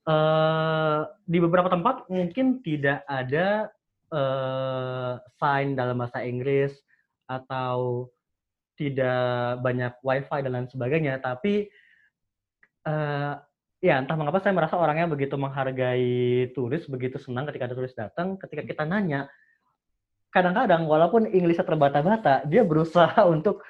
uh, 0.06 1.10
di 1.26 1.38
beberapa 1.42 1.68
tempat 1.68 2.06
mungkin 2.08 2.62
tidak 2.62 3.02
ada 3.10 3.70
uh, 4.14 5.18
sign 5.38 5.74
dalam 5.74 5.98
bahasa 5.98 6.22
Inggris 6.22 6.72
atau 7.26 8.06
tidak 8.76 9.64
banyak 9.64 9.96
wifi 10.04 10.38
dan 10.44 10.52
lain 10.52 10.68
sebagainya, 10.68 11.16
tapi 11.24 11.66
uh, 12.84 13.40
ya 13.84 14.00
entah 14.00 14.16
mengapa 14.16 14.40
saya 14.40 14.56
merasa 14.56 14.80
orangnya 14.80 15.06
begitu 15.10 15.36
menghargai 15.36 16.50
turis, 16.56 16.88
begitu 16.88 17.20
senang 17.20 17.44
ketika 17.48 17.68
ada 17.68 17.76
turis 17.76 17.94
datang. 17.96 18.40
Ketika 18.40 18.64
kita 18.64 18.82
nanya, 18.88 19.28
kadang-kadang 20.32 20.88
walaupun 20.88 21.28
Inggrisnya 21.28 21.64
terbata-bata, 21.64 22.44
dia 22.48 22.64
berusaha 22.64 23.20
untuk 23.34 23.64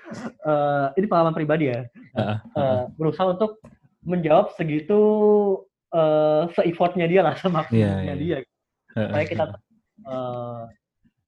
uh, 0.47 0.95
ini 0.95 1.07
pengalaman 1.07 1.35
pribadi 1.35 1.71
ya, 1.75 1.87
uh, 2.19 2.38
uh, 2.55 2.83
berusaha 2.95 3.35
untuk 3.35 3.59
menjawab 4.07 4.55
segitu 4.55 4.99
uh, 5.90 6.47
se-effortnya 6.55 7.11
dia 7.11 7.27
lah 7.27 7.35
sama 7.38 7.66
yeah, 7.75 8.03
yeah. 8.03 8.16
dia. 8.16 8.37
Supaya 8.95 9.27
kita 9.27 9.45
uh, 10.07 10.71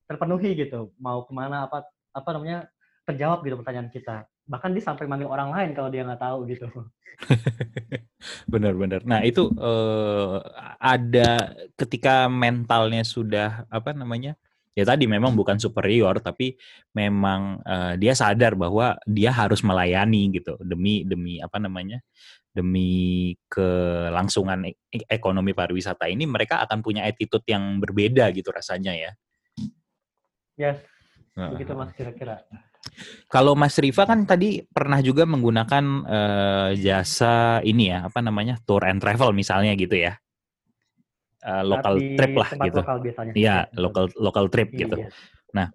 terpenuhi 0.08 0.56
gitu, 0.56 0.94
mau 0.96 1.26
ke 1.26 1.32
mana 1.34 1.68
apa 1.68 1.84
apa 2.16 2.28
namanya 2.32 2.70
terjawab 3.04 3.44
gitu 3.44 3.58
pertanyaan 3.60 3.90
kita. 3.92 4.24
Bahkan 4.48 4.72
dia 4.72 4.82
sampai 4.82 5.04
manggil 5.04 5.28
orang 5.28 5.52
lain 5.52 5.70
kalau 5.76 5.92
dia 5.92 6.02
nggak 6.02 6.22
tahu 6.24 6.48
gitu. 6.48 6.66
Benar-benar. 8.52 9.04
Nah 9.04 9.20
itu 9.20 9.52
uh, 9.60 10.40
ada 10.80 11.52
ketika 11.76 12.26
mentalnya 12.32 13.04
sudah 13.04 13.68
apa 13.68 13.92
namanya 13.92 14.34
ya 14.78 14.86
tadi 14.86 15.10
memang 15.10 15.34
bukan 15.34 15.58
superior 15.58 16.22
tapi 16.22 16.54
memang 16.94 17.58
uh, 17.66 17.98
dia 17.98 18.14
sadar 18.14 18.54
bahwa 18.54 18.94
dia 19.02 19.34
harus 19.34 19.58
melayani 19.66 20.30
gitu 20.38 20.54
demi 20.62 21.02
demi 21.02 21.42
apa 21.42 21.58
namanya 21.58 21.98
demi 22.54 23.34
kelangsungan 23.50 24.70
e 24.70 24.78
ekonomi 25.10 25.50
pariwisata 25.50 26.06
ini 26.06 26.30
mereka 26.30 26.62
akan 26.62 26.78
punya 26.78 27.06
attitude 27.06 27.42
yang 27.50 27.82
berbeda 27.82 28.30
gitu 28.30 28.54
rasanya 28.54 28.94
ya. 28.94 29.10
Yes, 30.58 30.82
begitu 31.34 31.70
mas 31.74 31.94
kira-kira. 31.94 32.42
Kalau 33.28 33.52
Mas 33.58 33.76
Riva 33.76 34.08
kan 34.08 34.24
tadi 34.24 34.64
pernah 34.64 34.98
juga 35.04 35.28
menggunakan 35.28 35.84
uh, 36.06 36.70
jasa 36.78 37.60
ini 37.66 37.92
ya 37.92 38.08
apa 38.08 38.24
namanya 38.24 38.56
tour 38.64 38.82
and 38.86 39.02
travel 39.02 39.34
misalnya 39.36 39.76
gitu 39.76 39.98
ya 39.98 40.16
uh, 41.44 41.64
local 41.64 41.94
trip 42.16 42.34
lah 42.34 42.50
gitu. 42.58 42.80
Iya, 43.36 43.56
local 43.76 44.06
local 44.18 44.46
trip 44.50 44.68
gitu. 44.74 44.96
iya. 44.96 45.08
gitu. 45.08 45.16
Nah, 45.54 45.66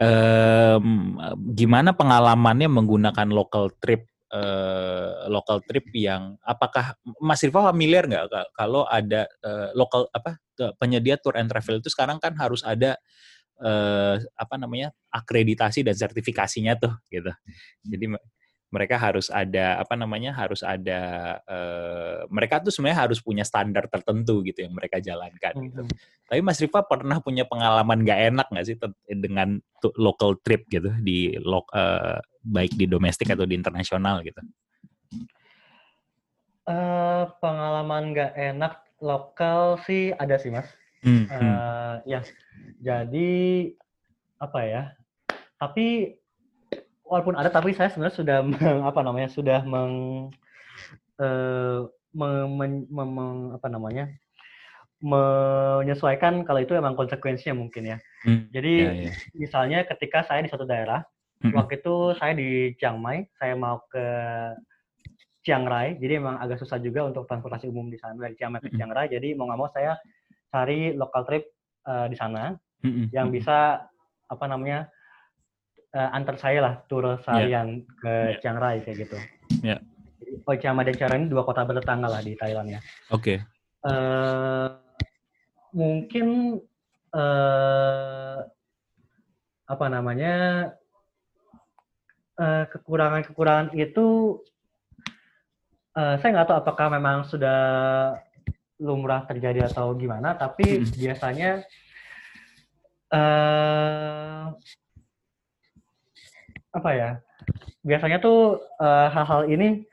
um, 0.00 1.18
gimana 1.52 1.92
pengalamannya 1.92 2.68
menggunakan 2.70 3.28
local 3.30 3.72
trip 3.78 4.08
uh, 4.32 5.28
local 5.28 5.60
trip 5.66 5.86
yang 5.94 6.36
apakah 6.42 6.96
Mas 7.20 7.42
Rifa 7.44 7.70
familiar 7.70 8.08
nggak 8.08 8.54
kalau 8.56 8.88
ada 8.88 9.28
uh, 9.44 9.70
local 9.76 10.08
apa 10.10 10.40
penyedia 10.78 11.18
tour 11.18 11.34
and 11.34 11.50
travel 11.50 11.80
itu 11.80 11.90
sekarang 11.90 12.22
kan 12.22 12.36
harus 12.38 12.62
ada 12.62 12.98
uh, 13.62 14.18
apa 14.36 14.54
namanya 14.58 14.90
akreditasi 15.08 15.86
dan 15.86 15.94
sertifikasinya 15.94 16.74
tuh 16.76 16.92
gitu. 17.08 17.30
Jadi 17.86 18.18
mereka 18.72 18.96
harus 18.96 19.28
ada 19.28 19.76
apa 19.76 19.92
namanya 20.00 20.32
harus 20.32 20.64
ada 20.64 21.00
uh, 21.44 22.24
mereka 22.32 22.64
tuh 22.64 22.72
sebenarnya 22.72 23.04
harus 23.04 23.20
punya 23.20 23.44
standar 23.44 23.84
tertentu 23.92 24.40
gitu 24.48 24.64
yang 24.64 24.72
mereka 24.72 24.96
jalankan 24.96 25.52
gitu. 25.60 25.84
Mm 25.84 25.88
-hmm. 25.92 26.24
Tapi 26.32 26.40
Mas 26.40 26.56
Rifa 26.56 26.80
pernah 26.88 27.20
punya 27.20 27.44
pengalaman 27.44 28.00
gak 28.00 28.20
enak 28.32 28.48
nggak 28.48 28.64
sih 28.64 28.76
dengan 29.12 29.60
local 30.00 30.40
trip 30.40 30.64
gitu 30.72 30.88
di 31.04 31.36
lo, 31.36 31.68
uh, 31.76 32.16
baik 32.40 32.72
di 32.80 32.88
domestik 32.88 33.28
atau 33.28 33.44
di 33.44 33.52
internasional 33.52 34.24
gitu? 34.24 34.40
Uh, 36.64 37.28
pengalaman 37.44 38.16
gak 38.16 38.32
enak 38.32 38.80
lokal 39.04 39.76
sih 39.84 40.16
ada 40.16 40.40
sih 40.40 40.48
mas. 40.48 40.64
Mm 41.02 41.26
-hmm. 41.26 41.34
uh, 41.34 41.94
ya 42.06 42.20
jadi 42.78 43.30
apa 44.38 44.60
ya? 44.66 44.82
Tapi 45.58 46.18
walaupun 47.06 47.34
ada 47.38 47.50
tapi 47.50 47.74
saya 47.74 47.90
sebenarnya 47.90 48.16
sudah 48.16 48.38
meng, 48.42 48.80
apa 48.86 49.00
namanya 49.02 49.28
sudah 49.30 49.60
meng, 49.66 49.94
uh, 51.20 51.86
meng, 52.14 52.86
meng, 52.88 53.10
meng, 53.10 53.38
apa 53.54 53.68
namanya 53.68 54.10
menyesuaikan 55.02 56.46
kalau 56.46 56.62
itu 56.62 56.78
emang 56.78 56.94
konsekuensinya 56.94 57.58
mungkin 57.58 57.90
ya. 57.90 57.98
Hmm, 58.22 58.46
Jadi 58.54 58.74
yeah, 58.86 58.94
yeah. 59.10 59.14
misalnya 59.34 59.78
ketika 59.82 60.22
saya 60.22 60.46
di 60.46 60.48
suatu 60.48 60.62
daerah, 60.62 61.02
hmm. 61.42 61.50
waktu 61.58 61.82
itu 61.82 62.14
saya 62.14 62.38
di 62.38 62.70
Chiang 62.78 63.02
Mai, 63.02 63.26
saya 63.34 63.58
mau 63.58 63.82
ke 63.90 64.06
Chiang 65.42 65.66
Rai, 65.66 65.98
jadi 65.98 66.22
emang 66.22 66.38
agak 66.38 66.62
susah 66.62 66.78
juga 66.78 67.02
untuk 67.02 67.26
transportasi 67.26 67.66
umum 67.66 67.90
di 67.90 67.98
sana 67.98 68.14
dari 68.14 68.38
Chiang 68.38 68.54
Mai 68.54 68.62
ke 68.62 68.70
hmm. 68.70 68.78
Chiang 68.78 68.94
Rai. 68.94 69.10
Jadi 69.10 69.34
mau 69.34 69.50
nggak 69.50 69.58
mau 69.58 69.70
saya 69.74 69.98
cari 70.52 70.92
local 70.92 71.24
trip 71.24 71.48
uh, 71.88 72.06
di 72.06 72.16
sana 72.16 72.52
hmm. 72.84 73.08
yang 73.10 73.32
bisa 73.32 73.88
apa 74.28 74.44
namanya 74.44 74.92
uh, 75.96 76.08
antar 76.12 76.36
saya 76.36 76.60
lah 76.60 76.74
tur 76.88 77.16
seharian 77.24 77.80
yeah. 77.80 77.96
ke 78.00 78.12
yeah. 78.12 78.38
Chiang 78.44 78.58
Rai 78.60 78.84
kayak 78.84 79.08
gitu. 79.08 79.18
Yeah. 79.64 79.80
Oh, 80.48 80.56
Chiang 80.56 80.76
Mai 80.76 80.88
dan 80.88 80.96
Chiang 80.96 81.10
Rai 81.12 81.20
ini 81.24 81.28
dua 81.32 81.44
kota 81.44 81.64
bertetangga 81.64 82.08
lah 82.08 82.20
di 82.24 82.32
Thailand 82.36 82.68
ya. 82.72 82.80
Oke. 83.12 83.36
Okay. 83.36 83.36
Uh, 83.82 83.90
eh, 83.90 84.68
mungkin 85.74 86.56
uh, 87.12 88.38
apa 89.66 89.86
namanya 89.88 90.34
uh, 92.36 92.64
kekurangan-kekurangan 92.68 93.72
itu 93.76 94.38
uh, 95.96 96.14
saya 96.20 96.30
nggak 96.32 96.48
tahu 96.48 96.58
apakah 96.60 96.86
memang 96.92 97.24
sudah 97.28 97.60
lumrah 98.82 99.22
terjadi 99.30 99.70
atau 99.70 99.94
gimana, 99.94 100.34
tapi 100.34 100.82
hmm. 100.82 100.98
biasanya 100.98 101.50
uh, 103.14 104.50
apa 106.72 106.90
ya 106.96 107.10
biasanya 107.84 108.18
tuh 108.18 108.64
uh, 108.80 109.08
hal-hal 109.12 109.44
ini 109.46 109.84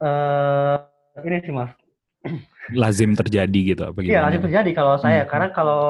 uh, 0.00 0.80
ini 1.20 1.36
sih 1.44 1.52
mas 1.52 1.70
lazim 2.72 3.12
terjadi 3.16 3.60
gitu 3.74 3.82
apa 3.84 3.98
Iya 4.00 4.24
lazim 4.24 4.40
terjadi 4.44 4.70
kalau 4.72 4.96
saya 4.96 5.24
hmm. 5.24 5.30
karena 5.30 5.48
kalau 5.52 5.84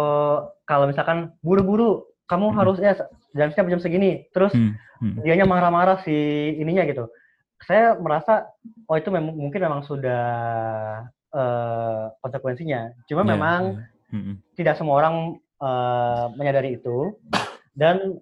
kalau 0.67 0.91
misalkan 0.91 1.31
buru-buru 1.45 2.07
kamu 2.27 2.51
hmm. 2.51 2.57
harus 2.59 2.77
ya 2.83 2.93
jam 3.35 3.55
jam 3.55 3.67
jam 3.71 3.81
segini 3.83 4.27
terus 4.35 4.51
hmm. 4.55 4.75
Hmm. 5.01 5.15
dianya 5.23 5.47
marah-marah 5.47 6.03
si 6.03 6.15
ininya 6.59 6.83
gitu 6.89 7.07
saya 7.63 7.95
merasa 8.01 8.49
oh 8.89 8.97
itu 8.97 9.13
memang 9.13 9.37
mungkin 9.37 9.61
memang 9.61 9.83
sudah 9.85 10.25
uh, 11.35 12.13
konsekuensinya 12.23 12.95
cuma 13.11 13.23
yeah. 13.23 13.31
memang 13.35 13.61
yeah. 13.79 13.89
Hmm. 14.11 14.35
tidak 14.59 14.75
semua 14.75 14.99
orang 14.99 15.15
uh, 15.63 16.33
menyadari 16.35 16.79
itu 16.79 17.15
dan 17.79 18.19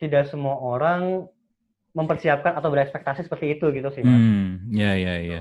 tidak 0.00 0.28
semua 0.28 0.56
orang 0.60 1.28
mempersiapkan 1.96 2.52
atau 2.60 2.68
berekspektasi 2.68 3.24
seperti 3.24 3.56
itu 3.56 3.72
gitu 3.72 3.88
sih. 3.96 4.04
Hmm, 4.04 4.68
ya 4.68 4.92
ya 4.92 5.16
ya. 5.24 5.40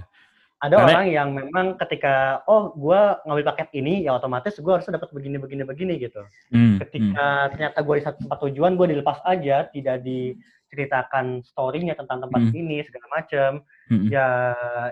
Ada 0.64 0.80
Karena... 0.80 0.88
orang 0.88 1.06
yang 1.12 1.30
memang 1.36 1.76
ketika 1.76 2.40
oh 2.48 2.72
gue 2.80 3.02
ngambil 3.28 3.46
paket 3.52 3.70
ini 3.76 4.08
ya 4.08 4.16
otomatis 4.16 4.56
gue 4.56 4.72
harus 4.72 4.88
dapat 4.88 5.12
begini 5.12 5.36
begini 5.36 5.68
begini 5.68 6.00
gitu. 6.00 6.24
Hmm, 6.56 6.80
ketika 6.80 7.28
hmm. 7.28 7.50
ternyata 7.52 7.78
gue 7.84 7.96
di 8.00 8.04
satu 8.08 8.18
tempat 8.24 8.40
tujuan 8.48 8.80
gue 8.80 8.88
dilepas 8.96 9.20
aja 9.28 9.68
tidak 9.76 10.08
diceritakan 10.66 11.46
storynya 11.46 11.94
tentang 11.94 12.26
tempat 12.26 12.42
hmm. 12.42 12.58
ini 12.58 12.82
segala 12.84 13.06
macam 13.14 13.50
hmm. 13.94 14.10
ya 14.10 14.28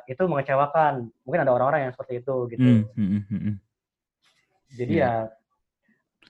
itu 0.06 0.24
mengecewakan. 0.30 1.10
Mungkin 1.26 1.42
ada 1.42 1.52
orang-orang 1.52 1.90
yang 1.90 1.94
seperti 1.98 2.22
itu 2.22 2.36
gitu. 2.54 2.86
Hmm. 2.94 3.58
Jadi 4.74 4.94
yeah. 5.02 5.30
ya 5.30 5.34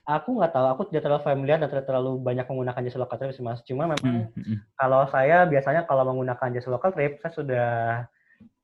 aku 0.04 0.36
nggak 0.36 0.52
tahu, 0.52 0.66
aku 0.68 0.82
tidak 0.92 1.08
terlalu 1.08 1.22
familiar 1.24 1.56
dan 1.56 1.68
tidak 1.72 1.88
terlalu 1.88 2.20
banyak 2.20 2.44
menggunakan 2.44 2.80
jasa 2.84 3.00
local 3.00 3.16
trip 3.16 3.32
sih 3.32 3.44
mas. 3.44 3.60
Cuma 3.64 3.88
memang 3.88 4.28
mm 4.28 4.36
-hmm. 4.36 4.56
kalau 4.76 5.08
saya 5.08 5.48
biasanya 5.48 5.88
kalau 5.88 6.04
menggunakan 6.04 6.48
jasa 6.52 6.68
local 6.68 6.92
trip, 6.92 7.16
saya 7.24 7.32
sudah 7.32 7.70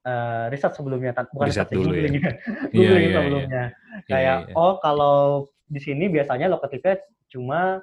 uh, 0.05 0.45
riset 0.53 0.73
sebelumnya, 0.77 1.17
bukan 1.33 1.49
riset 1.49 1.69
dulu 1.73 1.93
ya. 1.97 2.09
googling, 2.09 2.25
yeah, 2.77 2.93
yeah, 2.93 3.15
sebelumnya. 3.17 3.49
Yeah. 3.49 3.69
Kayak 4.09 4.37
yeah, 4.45 4.49
yeah. 4.53 4.61
oh 4.61 4.73
kalau 4.85 5.49
di 5.71 5.81
sini 5.81 6.05
biasanya 6.13 6.47
local 6.53 6.69
tripnya 6.69 7.01
cuma 7.31 7.81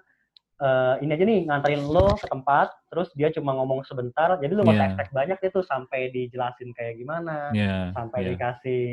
uh, 0.62 0.96
ini 1.02 1.12
aja 1.14 1.24
nih 1.26 1.40
nganterin 1.46 1.84
lo 1.86 2.18
ke 2.18 2.28
tempat, 2.30 2.74
terus 2.90 3.10
dia 3.14 3.30
cuma 3.34 3.54
ngomong 3.58 3.86
sebentar, 3.86 4.38
jadi 4.42 4.54
lo 4.54 4.66
nggak 4.66 4.78
yeah. 4.78 4.88
expect 4.90 5.12
banyak 5.14 5.40
itu 5.42 5.60
sampai 5.66 6.10
dijelasin 6.10 6.70
kayak 6.74 6.98
gimana, 6.98 7.54
yeah, 7.54 7.94
sampai 7.94 8.26
yeah. 8.26 8.30
dikasih 8.34 8.84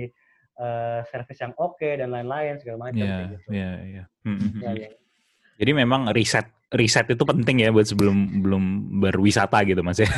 uh, 0.60 1.00
service 1.08 1.40
yang 1.40 1.52
oke 1.56 1.76
okay, 1.78 1.98
dan 1.98 2.12
lain-lain 2.12 2.60
segala 2.60 2.90
macam 2.90 3.04
yeah, 3.04 3.20
gitu. 3.26 3.36
Iya, 3.50 3.72
iya. 3.84 4.04
Hmm, 4.24 4.38
hmm, 4.38 4.60
ya, 4.60 4.70
ya. 4.76 4.90
Jadi 5.54 5.70
memang 5.70 6.10
riset 6.10 6.50
riset 6.74 7.06
itu 7.06 7.22
penting 7.22 7.62
ya 7.62 7.70
buat 7.70 7.86
sebelum 7.86 8.42
belum 8.42 8.64
berwisata 8.98 9.62
gitu 9.62 9.80
Mas 9.86 10.02
ya. 10.02 10.10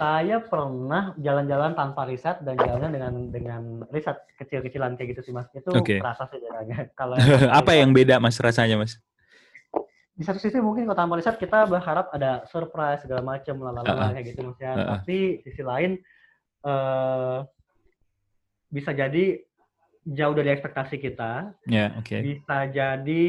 Saya 0.00 0.40
pernah 0.40 1.12
jalan-jalan 1.20 1.76
tanpa 1.76 2.08
riset 2.08 2.40
dan 2.40 2.56
jalannya 2.56 2.88
dengan 2.88 3.14
dengan 3.28 3.62
riset 3.92 4.16
kecil-kecilan 4.40 4.96
kayak 4.96 5.14
gitu 5.14 5.30
sih 5.30 5.32
Mas. 5.36 5.46
Itu 5.52 5.70
okay. 5.76 6.00
rasa 6.02 6.26
sebenarnya. 6.26 6.88
Kalau 6.96 7.14
apa 7.60 7.72
yang 7.76 7.94
beda 7.94 8.18
Mas 8.18 8.40
rasanya 8.40 8.80
Mas? 8.80 8.98
Di 10.20 10.28
satu 10.28 10.36
sisi 10.36 10.60
mungkin 10.60 10.84
kalau 10.84 11.00
tanpa 11.00 11.16
riset 11.16 11.40
kita 11.40 11.64
berharap 11.64 12.12
ada 12.12 12.44
surprise 12.52 13.00
segala 13.00 13.24
macam 13.24 13.56
lalala 13.56 13.88
uh 13.88 13.96
-uh. 13.96 14.10
kayak 14.12 14.26
gitu 14.36 14.52
Mas 14.52 14.60
ya. 14.60 14.72
Uh. 14.76 14.86
Tapi 15.00 15.40
sisi 15.48 15.62
lain 15.64 15.96
uh, 16.68 17.48
bisa 18.68 18.92
jadi 18.92 19.40
jauh 20.04 20.36
dari 20.36 20.52
ekspektasi 20.52 21.00
kita. 21.00 21.56
Ya, 21.64 21.72
yeah, 21.72 21.88
oke. 21.96 22.04
Okay. 22.04 22.20
Bisa 22.20 22.68
jadi 22.68 23.28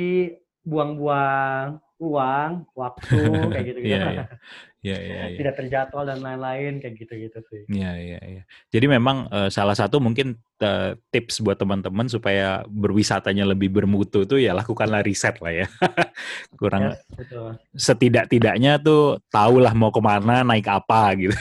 buang-buang 0.68 1.80
uang, 2.02 2.52
waktu 2.74 3.18
kayak 3.54 3.66
gitu-gitu. 3.72 3.94
Iya, 3.94 4.10
iya. 4.10 4.26
Iya, 4.82 4.98
iya, 4.98 5.22
iya. 5.30 5.38
Tidak 5.38 5.54
terjadwal 5.54 6.10
dan 6.10 6.26
lain-lain 6.26 6.82
kayak 6.82 6.98
gitu-gitu 6.98 7.38
sih. 7.54 7.62
Iya, 7.70 7.92
iya, 8.02 8.20
iya. 8.26 8.44
Jadi 8.74 8.90
memang 8.90 9.30
uh, 9.30 9.46
salah 9.54 9.78
satu 9.78 10.02
mungkin 10.02 10.42
uh, 10.58 10.98
tips 11.14 11.46
buat 11.46 11.62
teman-teman 11.62 12.10
supaya 12.10 12.66
berwisatanya 12.66 13.46
lebih 13.46 13.70
bermutu 13.70 14.26
tuh 14.26 14.42
ya 14.42 14.58
lakukanlah 14.58 15.06
riset 15.06 15.38
lah 15.38 15.54
ya. 15.54 15.68
Kurang 16.60 16.98
yes, 16.98 17.06
betul. 17.14 17.62
setidak-tidaknya 17.78 18.82
tuh 18.82 19.22
tahulah 19.30 19.70
mau 19.78 19.94
ke 19.94 20.02
mana, 20.02 20.42
naik 20.42 20.66
apa 20.66 21.14
gitu. 21.14 21.38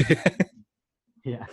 Iya. 1.24 1.48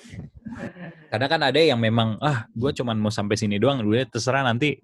Kadang 1.08 1.30
kan 1.32 1.42
ada 1.48 1.60
yang 1.64 1.80
memang 1.80 2.20
ah 2.20 2.52
gue 2.52 2.72
cuman 2.76 3.00
mau 3.00 3.12
sampai 3.16 3.40
sini 3.40 3.64
doang, 3.64 3.80
udah 3.80 4.12
terserah 4.12 4.44
nanti 4.44 4.76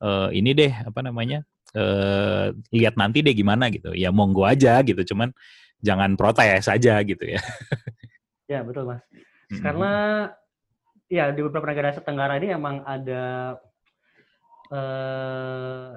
uh, 0.00 0.32
ini 0.32 0.56
deh 0.56 0.72
apa 0.72 1.04
namanya 1.04 1.44
uh, 1.76 2.48
lihat 2.72 2.96
nanti 2.96 3.20
deh 3.20 3.36
gimana 3.36 3.68
gitu. 3.68 3.92
Ya 3.92 4.08
monggo 4.08 4.48
aja 4.48 4.80
gitu, 4.80 5.04
cuman 5.12 5.36
jangan 5.80 6.14
protes 6.14 6.66
saja 6.66 7.00
gitu 7.04 7.24
ya. 7.24 7.40
ya 8.52 8.60
betul 8.62 8.88
mas. 8.88 9.02
Karena 9.50 9.92
ya 11.06 11.30
di 11.30 11.40
beberapa 11.42 11.70
negara 11.70 11.94
Tenggara 11.94 12.34
ini 12.38 12.48
emang 12.50 12.82
ada 12.82 13.54
uh, 14.70 15.94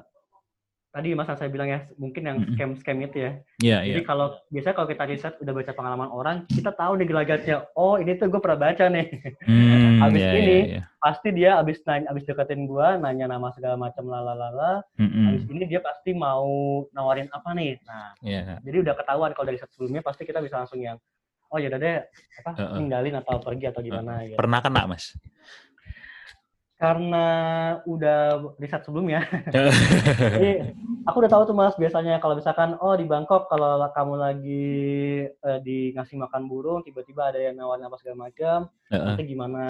tadi 0.90 1.14
mas 1.14 1.30
saya 1.30 1.50
bilang 1.54 1.70
ya 1.70 1.86
mungkin 2.02 2.22
yang 2.26 2.38
scam 2.58 2.72
scam 2.82 2.98
itu 3.06 3.18
ya. 3.22 3.32
Yeah, 3.62 3.82
Jadi 3.86 4.02
yeah. 4.02 4.10
kalau 4.10 4.34
biasanya 4.50 4.76
kalau 4.76 4.88
kita 4.90 5.04
riset 5.06 5.34
udah 5.38 5.54
baca 5.54 5.72
pengalaman 5.78 6.10
orang, 6.10 6.38
kita 6.50 6.74
tahu 6.74 6.98
nih 6.98 7.08
gelagatnya. 7.08 7.58
Oh 7.78 8.02
ini 8.02 8.18
tuh 8.18 8.34
gue 8.34 8.42
pernah 8.42 8.60
baca 8.70 8.86
nih. 8.90 9.08
Hmm, 9.46 10.06
abis 10.10 10.22
yeah, 10.26 10.34
ini 10.34 10.58
yeah, 10.58 10.74
yeah. 10.82 10.84
pasti 10.98 11.30
dia 11.30 11.52
abis 11.62 11.78
nanya, 11.86 12.10
abis 12.10 12.24
deketin 12.26 12.66
gue, 12.66 12.88
nanya 12.98 13.26
nama 13.30 13.54
segala 13.54 13.78
macam 13.78 14.10
lalalala. 14.10 14.82
Mm-hmm. 14.98 15.26
Abis 15.30 15.44
ini 15.54 15.64
dia 15.70 15.82
pasti 15.86 16.12
mau 16.18 16.50
nawarin 16.98 17.30
apa 17.30 17.50
nih. 17.54 17.78
Nah, 17.86 18.18
yeah. 18.26 18.58
jadi 18.66 18.78
udah 18.82 18.94
ketahuan 18.98 19.32
kalau 19.38 19.46
dari 19.54 19.62
set 19.62 19.70
sebelumnya 19.70 20.02
pasti 20.02 20.26
kita 20.26 20.42
bisa 20.42 20.58
langsung 20.58 20.82
yang 20.82 20.98
oh 21.50 21.58
ya 21.58 21.68
udah 21.70 21.80
deh 21.82 21.98
apa 22.46 22.52
uh, 22.58 22.62
uh. 22.62 22.76
tinggalin 22.78 23.16
atau 23.18 23.42
pergi 23.42 23.66
atau 23.70 23.82
gimana 23.82 24.22
uh, 24.22 24.26
gitu. 24.26 24.38
Pernah 24.38 24.60
kena 24.62 24.82
mas? 24.86 25.14
Karena 26.80 27.28
udah 27.84 28.56
riset 28.56 28.88
sebelumnya. 28.88 29.20
Jadi 30.40 30.72
aku 31.04 31.20
udah 31.20 31.32
tahu 31.32 31.44
tuh 31.52 31.56
mas 31.56 31.76
biasanya 31.76 32.24
kalau 32.24 32.40
misalkan 32.40 32.80
oh 32.80 32.96
di 32.96 33.04
Bangkok 33.04 33.52
kalau 33.52 33.84
kamu 33.92 34.16
lagi 34.16 34.76
uh, 35.44 35.60
di 35.60 35.92
ngasih 35.92 36.16
makan 36.16 36.48
burung 36.48 36.80
tiba-tiba 36.88 37.36
ada 37.36 37.40
yang 37.44 37.60
nawarin 37.60 37.84
apa 37.84 38.00
segala 38.00 38.32
macam 38.32 38.72
uh, 38.72 38.96
uh. 38.96 39.06
nanti 39.12 39.24
gimana? 39.28 39.64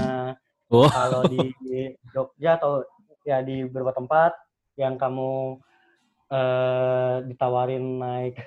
Oh. 0.70 0.86
Kalau 0.86 1.26
di 1.26 1.50
Jogja 2.14 2.62
atau 2.62 2.86
ya 3.26 3.42
di 3.42 3.66
beberapa 3.66 3.98
tempat 3.98 4.38
yang 4.78 4.96
kamu 4.96 5.58
uh, 6.32 7.16
ditawarin 7.26 8.00
naik 8.00 8.38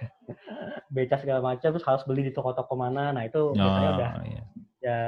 beca 0.95 1.19
segala 1.21 1.43
macam 1.43 1.75
terus 1.75 1.87
harus 1.87 2.05
beli 2.07 2.31
di 2.31 2.33
toko-toko 2.33 2.73
mana 2.79 3.13
nah 3.13 3.23
itu 3.27 3.53
oh, 3.53 3.55
biasanya 3.55 3.91
udah 3.95 4.11
iya. 4.25 4.43
ya 4.83 5.01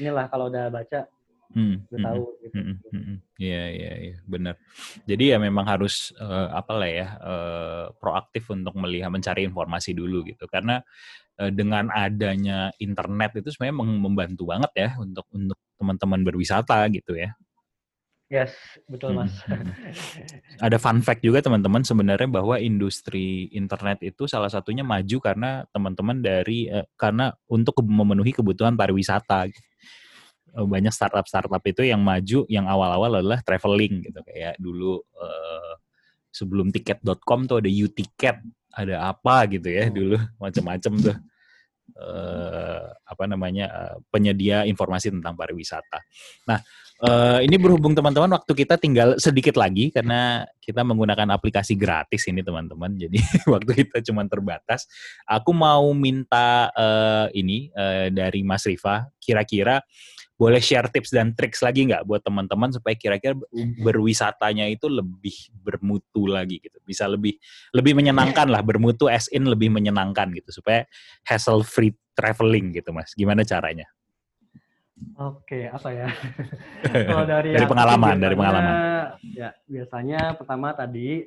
inilah 0.00 0.26
kalau 0.28 0.50
udah 0.50 0.68
baca 0.68 1.06
hmm, 1.54 1.74
udah 1.88 1.98
hmm, 1.98 2.06
tahu 2.06 2.22
hmm, 2.24 2.40
gitu. 2.42 2.56
Hmm, 2.58 2.76
hmm. 2.92 3.16
Iya 3.38 3.62
iya 3.70 3.92
iya 3.98 4.16
benar. 4.26 4.54
Jadi 5.08 5.24
ya 5.32 5.38
memang 5.40 5.64
harus 5.64 6.10
uh, 6.18 6.50
apa 6.52 6.72
lah 6.74 6.90
ya 6.90 7.06
uh, 7.20 7.84
proaktif 7.96 8.50
untuk 8.52 8.74
melihat 8.76 9.08
mencari 9.08 9.46
informasi 9.46 9.94
dulu 9.94 10.24
gitu 10.26 10.44
karena 10.50 10.82
uh, 11.40 11.50
dengan 11.52 11.88
adanya 11.94 12.74
internet 12.82 13.40
itu 13.40 13.54
sebenarnya 13.54 13.76
membantu 13.80 14.42
banget 14.48 14.72
ya 14.76 14.88
untuk 15.00 15.24
untuk 15.32 15.58
teman-teman 15.78 16.20
berwisata 16.26 16.84
gitu 16.90 17.14
ya. 17.14 17.32
Yes, 18.28 18.52
betul 18.84 19.16
mas. 19.16 19.32
Hmm. 19.48 19.72
Ada 20.68 20.76
fun 20.76 21.00
fact 21.00 21.24
juga 21.24 21.40
teman-teman 21.40 21.80
sebenarnya 21.80 22.28
bahwa 22.28 22.60
industri 22.60 23.48
internet 23.56 24.04
itu 24.04 24.28
salah 24.28 24.52
satunya 24.52 24.84
maju 24.84 25.16
karena 25.16 25.64
teman-teman 25.72 26.20
dari 26.20 26.68
eh, 26.68 26.84
karena 27.00 27.32
untuk 27.48 27.80
memenuhi 27.80 28.36
kebutuhan 28.36 28.76
pariwisata. 28.76 29.48
Eh, 29.48 29.56
banyak 30.54 30.92
startup-startup 30.92 31.60
itu 31.66 31.84
yang 31.84 32.00
maju 32.00 32.48
yang 32.48 32.66
awal-awal 32.66 33.20
adalah 33.20 33.40
traveling 33.44 34.04
gitu 34.04 34.20
kayak 34.24 34.56
dulu 34.56 35.02
eh, 35.18 35.72
sebelum 36.32 36.70
tiket.com 36.70 37.48
tuh 37.48 37.58
ada 37.64 37.70
U-Ticket, 37.70 38.36
ada 38.74 39.10
apa 39.10 39.48
gitu 39.50 39.68
ya 39.68 39.88
oh. 39.88 39.92
dulu 39.92 40.16
macam-macam 40.42 40.92
tuh. 41.02 41.18
Eh, 41.98 42.84
apa 43.08 43.24
namanya 43.26 43.66
uh, 43.72 43.96
penyedia 44.12 44.62
informasi 44.68 45.10
tentang 45.10 45.34
pariwisata. 45.34 45.98
Nah, 46.46 46.62
uh, 47.02 47.42
ini 47.42 47.58
berhubung 47.58 47.96
teman-teman 47.96 48.38
waktu 48.38 48.52
kita 48.54 48.78
tinggal 48.78 49.18
sedikit 49.18 49.58
lagi 49.58 49.90
karena 49.90 50.46
kita 50.62 50.86
menggunakan 50.86 51.26
aplikasi 51.34 51.74
gratis 51.74 52.28
ini 52.30 52.44
teman-teman. 52.46 52.94
Jadi 53.02 53.18
waktu 53.50 53.82
kita 53.82 54.04
cuma 54.06 54.22
terbatas. 54.30 54.86
Aku 55.26 55.50
mau 55.50 55.90
minta 55.90 56.70
uh, 56.76 57.26
ini 57.34 57.72
uh, 57.74 58.12
dari 58.14 58.46
Mas 58.46 58.62
Rifa, 58.68 59.10
kira-kira 59.18 59.82
boleh 60.38 60.62
share 60.62 60.86
tips 60.86 61.10
dan 61.10 61.34
triks 61.34 61.58
lagi 61.66 61.90
nggak 61.90 62.06
buat 62.06 62.22
teman-teman 62.22 62.70
supaya 62.70 62.94
kira-kira 62.94 63.34
berwisatanya 63.82 64.70
itu 64.70 64.86
lebih 64.86 65.34
bermutu 65.66 66.30
lagi 66.30 66.62
gitu 66.62 66.78
bisa 66.86 67.10
lebih 67.10 67.34
lebih 67.74 67.98
menyenangkan 67.98 68.46
lah 68.46 68.62
bermutu 68.62 69.10
as 69.10 69.26
in 69.34 69.50
lebih 69.50 69.66
menyenangkan 69.66 70.30
gitu 70.38 70.62
supaya 70.62 70.86
hassle 71.26 71.66
free 71.66 71.90
traveling 72.14 72.70
gitu 72.70 72.94
mas 72.94 73.10
gimana 73.18 73.42
caranya 73.42 73.90
Oke, 75.14 75.70
apa 75.70 75.94
ya? 75.94 76.10
Kalau 77.10 77.22
dari 77.22 77.54
dari 77.54 77.70
pengalaman, 77.70 78.18
dari 78.18 78.34
pengalaman. 78.34 78.74
Ya, 79.30 79.54
biasanya 79.70 80.34
pertama 80.34 80.74
tadi 80.74 81.22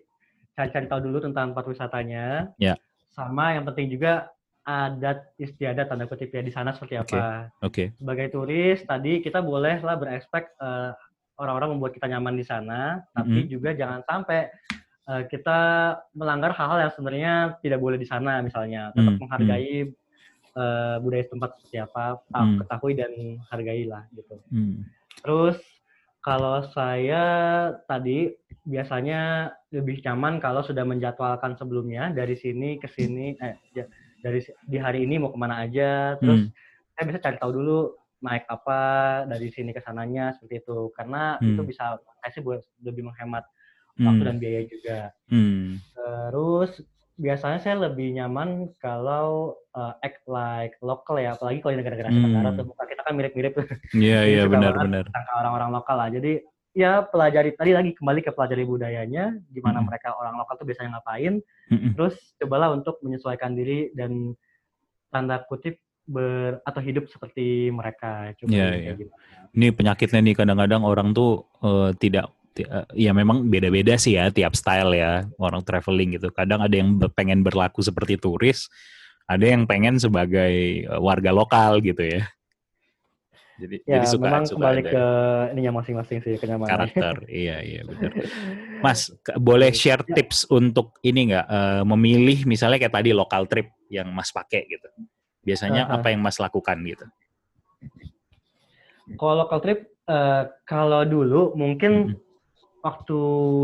cari-cari 0.52 0.92
tahu 0.92 1.00
dulu 1.08 1.24
tentang 1.24 1.56
tempat 1.56 1.72
wisatanya. 1.72 2.52
Ya. 2.60 2.76
Sama 3.16 3.56
yang 3.56 3.64
penting 3.64 3.88
juga 3.96 4.28
adat 4.62 5.34
istiadat 5.42 5.90
tanda 5.90 6.06
kutip 6.06 6.30
ya 6.30 6.46
di 6.46 6.54
sana 6.54 6.74
seperti 6.74 7.02
apa. 7.02 7.50
Oke. 7.66 7.66
Okay. 7.66 7.88
Sebagai 7.98 8.28
turis 8.30 8.80
tadi 8.86 9.20
kita 9.20 9.42
boleh 9.42 9.82
lah 9.82 9.98
berekspek 9.98 10.54
uh, 10.62 10.94
orang-orang 11.42 11.78
membuat 11.78 11.98
kita 11.98 12.06
nyaman 12.06 12.38
di 12.38 12.46
sana, 12.46 13.02
tapi 13.18 13.42
mm 13.42 13.46
-hmm. 13.50 13.54
juga 13.58 13.70
jangan 13.74 14.06
sampai 14.06 14.54
uh, 15.10 15.26
kita 15.26 15.60
melanggar 16.14 16.54
hal-hal 16.54 16.86
yang 16.86 16.94
sebenarnya 16.94 17.34
tidak 17.66 17.80
boleh 17.82 17.98
di 17.98 18.06
sana 18.06 18.46
misalnya. 18.46 18.94
Tetap 18.94 19.02
mm 19.02 19.10
-hmm. 19.10 19.22
menghargai 19.26 19.76
uh, 20.54 20.96
budaya 21.02 21.26
tempat 21.26 21.50
seperti 21.58 21.78
apa, 21.82 22.22
mm. 22.30 22.58
ketahui 22.62 22.94
dan 22.94 23.12
hargailah 23.50 24.04
gitu. 24.14 24.36
Mm. 24.54 24.86
Terus 25.26 25.58
kalau 26.22 26.62
saya 26.70 27.24
tadi 27.90 28.30
biasanya 28.62 29.50
lebih 29.74 30.06
nyaman 30.06 30.38
kalau 30.38 30.62
sudah 30.62 30.86
menjadwalkan 30.86 31.58
sebelumnya 31.58 32.14
dari 32.14 32.38
sini 32.38 32.78
ke 32.78 32.86
sini 32.86 33.34
eh 33.42 33.58
dari 34.22 34.40
di 34.70 34.78
hari 34.78 35.04
ini 35.04 35.18
mau 35.18 35.34
ke 35.34 35.40
mana 35.42 35.66
aja 35.66 36.16
terus 36.22 36.48
hmm. 36.48 36.54
saya 36.96 37.04
bisa 37.10 37.20
cari 37.20 37.38
tahu 37.42 37.52
dulu 37.52 37.80
naik 38.22 38.46
apa 38.48 38.80
dari 39.26 39.50
sini 39.50 39.74
ke 39.74 39.82
sananya 39.82 40.38
seperti 40.38 40.62
itu 40.62 40.94
karena 40.94 41.42
hmm. 41.42 41.58
itu 41.58 41.62
bisa 41.66 41.98
saya 42.22 42.32
sih 42.32 42.46
buat 42.46 42.62
lebih 42.86 43.10
menghemat 43.10 43.44
hmm. 43.98 44.06
waktu 44.06 44.24
dan 44.30 44.38
biaya 44.38 44.62
juga 44.70 45.00
hmm. 45.34 45.82
terus 45.98 46.72
biasanya 47.22 47.60
saya 47.62 47.76
lebih 47.90 48.18
nyaman 48.18 48.74
kalau 48.82 49.58
uh, 49.78 49.94
act 50.02 50.26
like 50.26 50.78
local 50.82 51.18
ya 51.18 51.38
apalagi 51.38 51.62
kalau 51.62 51.74
di 51.78 51.80
negara-negara 51.82 52.10
hmm. 52.10 52.58
Tuh 52.58 52.66
kita 52.90 53.02
kan 53.06 53.14
mirip-mirip 53.18 53.54
iya 53.98 54.26
iya 54.26 54.44
benar 54.54 54.78
benar 54.78 55.06
orang-orang 55.42 55.70
lokal 55.74 55.96
lah 55.98 56.10
jadi 56.14 56.42
ya 56.72 57.04
pelajari 57.04 57.52
tadi 57.56 57.72
lagi 57.76 57.92
kembali 57.96 58.24
ke 58.24 58.32
pelajari 58.32 58.64
budayanya 58.64 59.36
gimana 59.52 59.80
mm 59.80 59.84
-hmm. 59.84 59.88
mereka 59.92 60.08
orang 60.16 60.36
lokal 60.40 60.56
tuh 60.56 60.68
biasanya 60.68 60.90
ngapain 60.98 61.34
mm 61.44 61.78
-hmm. 61.78 61.92
terus 62.00 62.16
cobalah 62.40 62.72
untuk 62.72 62.96
menyesuaikan 63.04 63.52
diri 63.56 63.92
dan 63.92 64.36
tanda 65.12 65.44
kutip 65.44 65.80
ber 66.08 66.60
atau 66.66 66.82
hidup 66.82 67.06
seperti 67.12 67.70
mereka 67.70 68.34
coba 68.40 68.52
yeah, 68.52 68.72
yeah. 68.74 68.96
Gitu. 68.98 69.12
ini 69.54 69.68
penyakitnya 69.72 70.20
nih 70.24 70.36
kadang-kadang 70.36 70.82
orang 70.82 71.14
tuh 71.14 71.46
uh, 71.62 71.94
tidak 71.96 72.34
uh, 72.68 72.88
ya 72.98 73.14
memang 73.14 73.48
beda-beda 73.48 73.96
sih 73.96 74.18
ya 74.18 74.34
tiap 74.34 74.58
style 74.58 74.98
ya 74.98 75.28
orang 75.38 75.62
traveling 75.62 76.18
gitu 76.18 76.34
kadang 76.34 76.64
ada 76.64 76.74
yang 76.74 76.98
pengen 77.14 77.46
berlaku 77.46 77.86
seperti 77.86 78.18
turis 78.18 78.68
ada 79.30 79.46
yang 79.48 79.64
pengen 79.64 79.96
sebagai 79.96 80.84
eh, 80.84 81.00
warga 81.00 81.32
lokal 81.32 81.80
gitu 81.80 82.04
ya 82.04 82.28
jadi 83.62 83.78
ya, 83.86 84.02
jadi 84.02 84.08
suka 84.10 84.26
memang 84.26 84.44
suka 84.50 84.58
kembali 84.58 84.82
ada. 84.82 84.92
ke 84.92 85.06
ininya 85.54 85.72
masing-masing 85.78 86.18
sih 86.26 86.34
kenyamanan. 86.42 86.72
Karakter, 86.74 87.16
iya 87.30 87.62
iya 87.62 87.82
benar. 87.88 88.12
Mas, 88.82 89.14
boleh 89.38 89.70
share 89.72 90.02
ya. 90.10 90.18
tips 90.18 90.50
untuk 90.50 90.98
ini 91.06 91.30
nggak 91.30 91.46
uh, 91.46 91.84
memilih 91.86 92.50
misalnya 92.50 92.82
kayak 92.82 92.98
tadi 92.98 93.14
lokal 93.14 93.46
trip 93.46 93.70
yang 93.94 94.10
Mas 94.10 94.34
pakai 94.34 94.66
gitu. 94.66 94.90
Biasanya 95.46 95.86
uh 95.86 95.90
-huh. 95.94 95.98
apa 96.02 96.08
yang 96.10 96.22
Mas 96.26 96.42
lakukan 96.42 96.78
gitu? 96.82 97.06
Kalau 99.16 99.46
lokal 99.46 99.60
trip, 99.62 99.80
uh, 100.10 100.50
kalau 100.66 101.06
dulu 101.06 101.54
mungkin 101.54 102.16
hmm. 102.16 102.18
waktu 102.82 103.20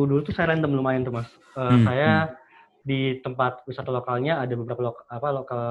dulu 0.05 0.21
tuh 0.21 0.33
saya 0.37 0.53
random 0.53 0.77
lumayan 0.77 1.01
tuh 1.01 1.13
Mas. 1.17 1.29
Uh, 1.57 1.73
hmm. 1.73 1.85
Saya 1.89 2.11
hmm 2.29 2.46
di 2.87 3.19
tempat 3.19 3.67
wisata 3.67 3.91
lokalnya 3.91 4.39
ada 4.39 4.55
beberapa 4.55 4.79
lo, 4.79 4.91
apa 5.11 5.27
lokal 5.35 5.63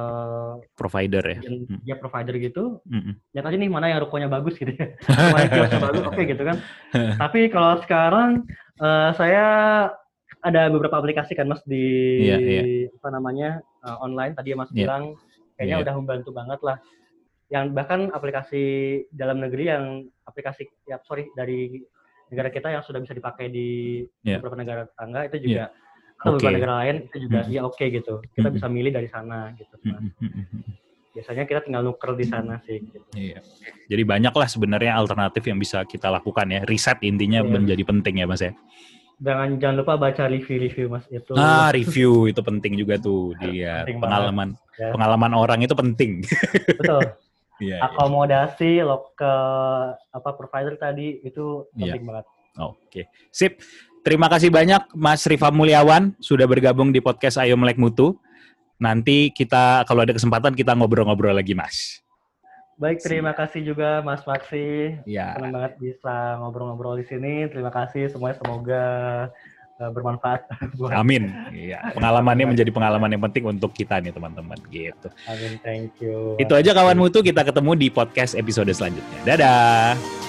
provider 0.76 1.24
ya 1.24 1.40
yang, 1.40 1.64
hmm. 1.64 1.80
ya 1.88 1.96
provider 1.96 2.36
gitu 2.36 2.84
mm-hmm. 2.84 3.16
lihat 3.32 3.44
aja 3.48 3.56
nih 3.56 3.70
mana 3.72 3.88
yang 3.88 4.04
rukonya 4.04 4.28
bagus 4.28 4.60
gitu 4.60 4.76
ya 4.76 4.92
mana 5.32 5.80
bagus 5.80 6.04
oke 6.04 6.12
okay, 6.12 6.28
gitu 6.28 6.44
kan 6.44 6.60
tapi 7.24 7.48
kalau 7.48 7.80
sekarang 7.80 8.44
uh, 8.84 9.16
saya 9.16 9.44
ada 10.44 10.68
beberapa 10.68 11.00
aplikasi 11.00 11.32
kan 11.32 11.48
mas 11.48 11.64
di 11.64 12.20
yeah, 12.28 12.36
yeah. 12.36 12.92
apa 13.00 13.08
namanya 13.08 13.64
uh, 13.80 13.96
online 14.04 14.36
tadi 14.36 14.52
mas 14.52 14.68
yeah. 14.76 14.84
bilang 14.84 15.16
kayaknya 15.56 15.76
yeah. 15.80 15.84
udah 15.88 15.94
membantu 15.96 16.30
banget 16.36 16.60
lah 16.60 16.76
yang 17.48 17.72
bahkan 17.72 18.12
aplikasi 18.12 19.06
dalam 19.08 19.40
negeri 19.40 19.72
yang 19.72 20.04
aplikasi 20.28 20.68
ya 20.84 21.00
sorry 21.08 21.32
dari 21.32 21.80
negara 22.28 22.52
kita 22.52 22.68
yang 22.68 22.84
sudah 22.84 23.00
bisa 23.00 23.16
dipakai 23.16 23.48
di 23.48 24.02
yeah. 24.20 24.36
beberapa 24.36 24.60
negara 24.60 24.82
tetangga 24.84 25.32
itu 25.32 25.48
juga 25.48 25.72
yeah 25.72 25.84
atau 26.16 26.40
okay. 26.40 26.52
negara 26.52 26.74
lain 26.82 26.96
kita 27.06 27.16
juga 27.20 27.38
hmm. 27.44 27.52
ya 27.52 27.60
oke 27.62 27.76
okay, 27.76 27.86
gitu 27.92 28.14
kita 28.32 28.48
hmm. 28.48 28.56
bisa 28.56 28.66
milih 28.72 28.92
dari 28.92 29.08
sana 29.12 29.52
gitu 29.54 29.74
hmm. 29.84 30.86
biasanya 31.16 31.44
kita 31.48 31.64
tinggal 31.64 31.80
nuker 31.80 32.12
di 32.12 32.28
sana 32.28 32.60
sih. 32.68 32.76
Gitu. 32.76 33.00
Iya. 33.16 33.40
Jadi 33.88 34.02
banyak 34.04 34.36
lah 34.36 34.44
sebenarnya 34.52 34.92
alternatif 35.00 35.48
yang 35.48 35.56
bisa 35.56 35.80
kita 35.88 36.12
lakukan 36.12 36.44
ya. 36.52 36.60
Riset 36.68 37.00
intinya 37.00 37.40
iya. 37.40 37.48
menjadi 37.48 37.82
penting 37.88 38.20
ya 38.20 38.28
mas 38.28 38.44
ya. 38.44 38.52
Jangan 39.16 39.56
jangan 39.56 39.76
lupa 39.80 39.96
baca 39.96 40.28
review-review 40.28 40.92
mas 40.92 41.08
itu. 41.08 41.32
Ah 41.32 41.72
review 41.76 42.28
itu 42.28 42.44
penting 42.44 42.76
juga 42.76 43.00
tuh 43.00 43.32
dia 43.40 43.88
pengalaman 43.88 44.60
ya. 44.76 44.92
pengalaman 44.92 45.32
orang 45.32 45.64
itu 45.64 45.72
penting. 45.72 46.20
Betul. 46.76 47.00
Iya, 47.56 47.80
iya, 47.80 47.88
akomodasi 47.88 48.84
iya. 48.84 48.84
lokal 48.84 49.96
apa 50.12 50.30
provider 50.36 50.76
tadi 50.76 51.24
itu 51.24 51.64
penting 51.72 52.04
iya. 52.04 52.08
banget. 52.12 52.26
Oke, 52.60 53.02
sip. 53.32 53.64
Terima 54.06 54.30
kasih 54.30 54.54
banyak 54.54 54.94
Mas 54.94 55.26
Rifa 55.26 55.50
Mulyawan 55.50 56.14
sudah 56.22 56.46
bergabung 56.46 56.94
di 56.94 57.02
podcast 57.02 57.42
Ayo 57.42 57.58
Melek 57.58 57.74
Mutu. 57.74 58.14
Nanti 58.78 59.34
kita 59.34 59.82
kalau 59.82 60.06
ada 60.06 60.14
kesempatan 60.14 60.54
kita 60.54 60.78
ngobrol-ngobrol 60.78 61.34
lagi, 61.34 61.58
Mas. 61.58 62.06
Baik, 62.78 63.02
terima 63.02 63.34
kasih 63.34 63.66
juga 63.66 64.06
Mas 64.06 64.22
Maksi. 64.22 64.94
Ya. 65.10 65.34
Senang 65.34 65.58
banget 65.58 65.82
bisa 65.82 66.38
ngobrol-ngobrol 66.38 67.02
di 67.02 67.06
sini. 67.10 67.50
Terima 67.50 67.74
kasih 67.74 68.06
semuanya 68.06 68.38
semoga 68.38 68.84
uh, 69.82 69.90
bermanfaat. 69.90 70.54
Amin. 71.02 71.26
Iya, 71.50 71.90
pengalamannya 71.98 72.54
menjadi 72.54 72.70
pengalaman 72.70 73.10
yang 73.10 73.26
penting 73.26 73.58
untuk 73.58 73.74
kita 73.74 73.98
nih 73.98 74.14
teman-teman 74.14 74.60
gitu. 74.70 75.10
Amin, 75.26 75.58
thank 75.66 75.98
you. 75.98 76.38
Itu 76.38 76.54
aja 76.54 76.70
kawan 76.78 76.94
mutu, 76.94 77.26
kita 77.26 77.42
ketemu 77.42 77.74
di 77.74 77.90
podcast 77.90 78.38
episode 78.38 78.70
selanjutnya. 78.70 79.18
Dadah. 79.26 80.25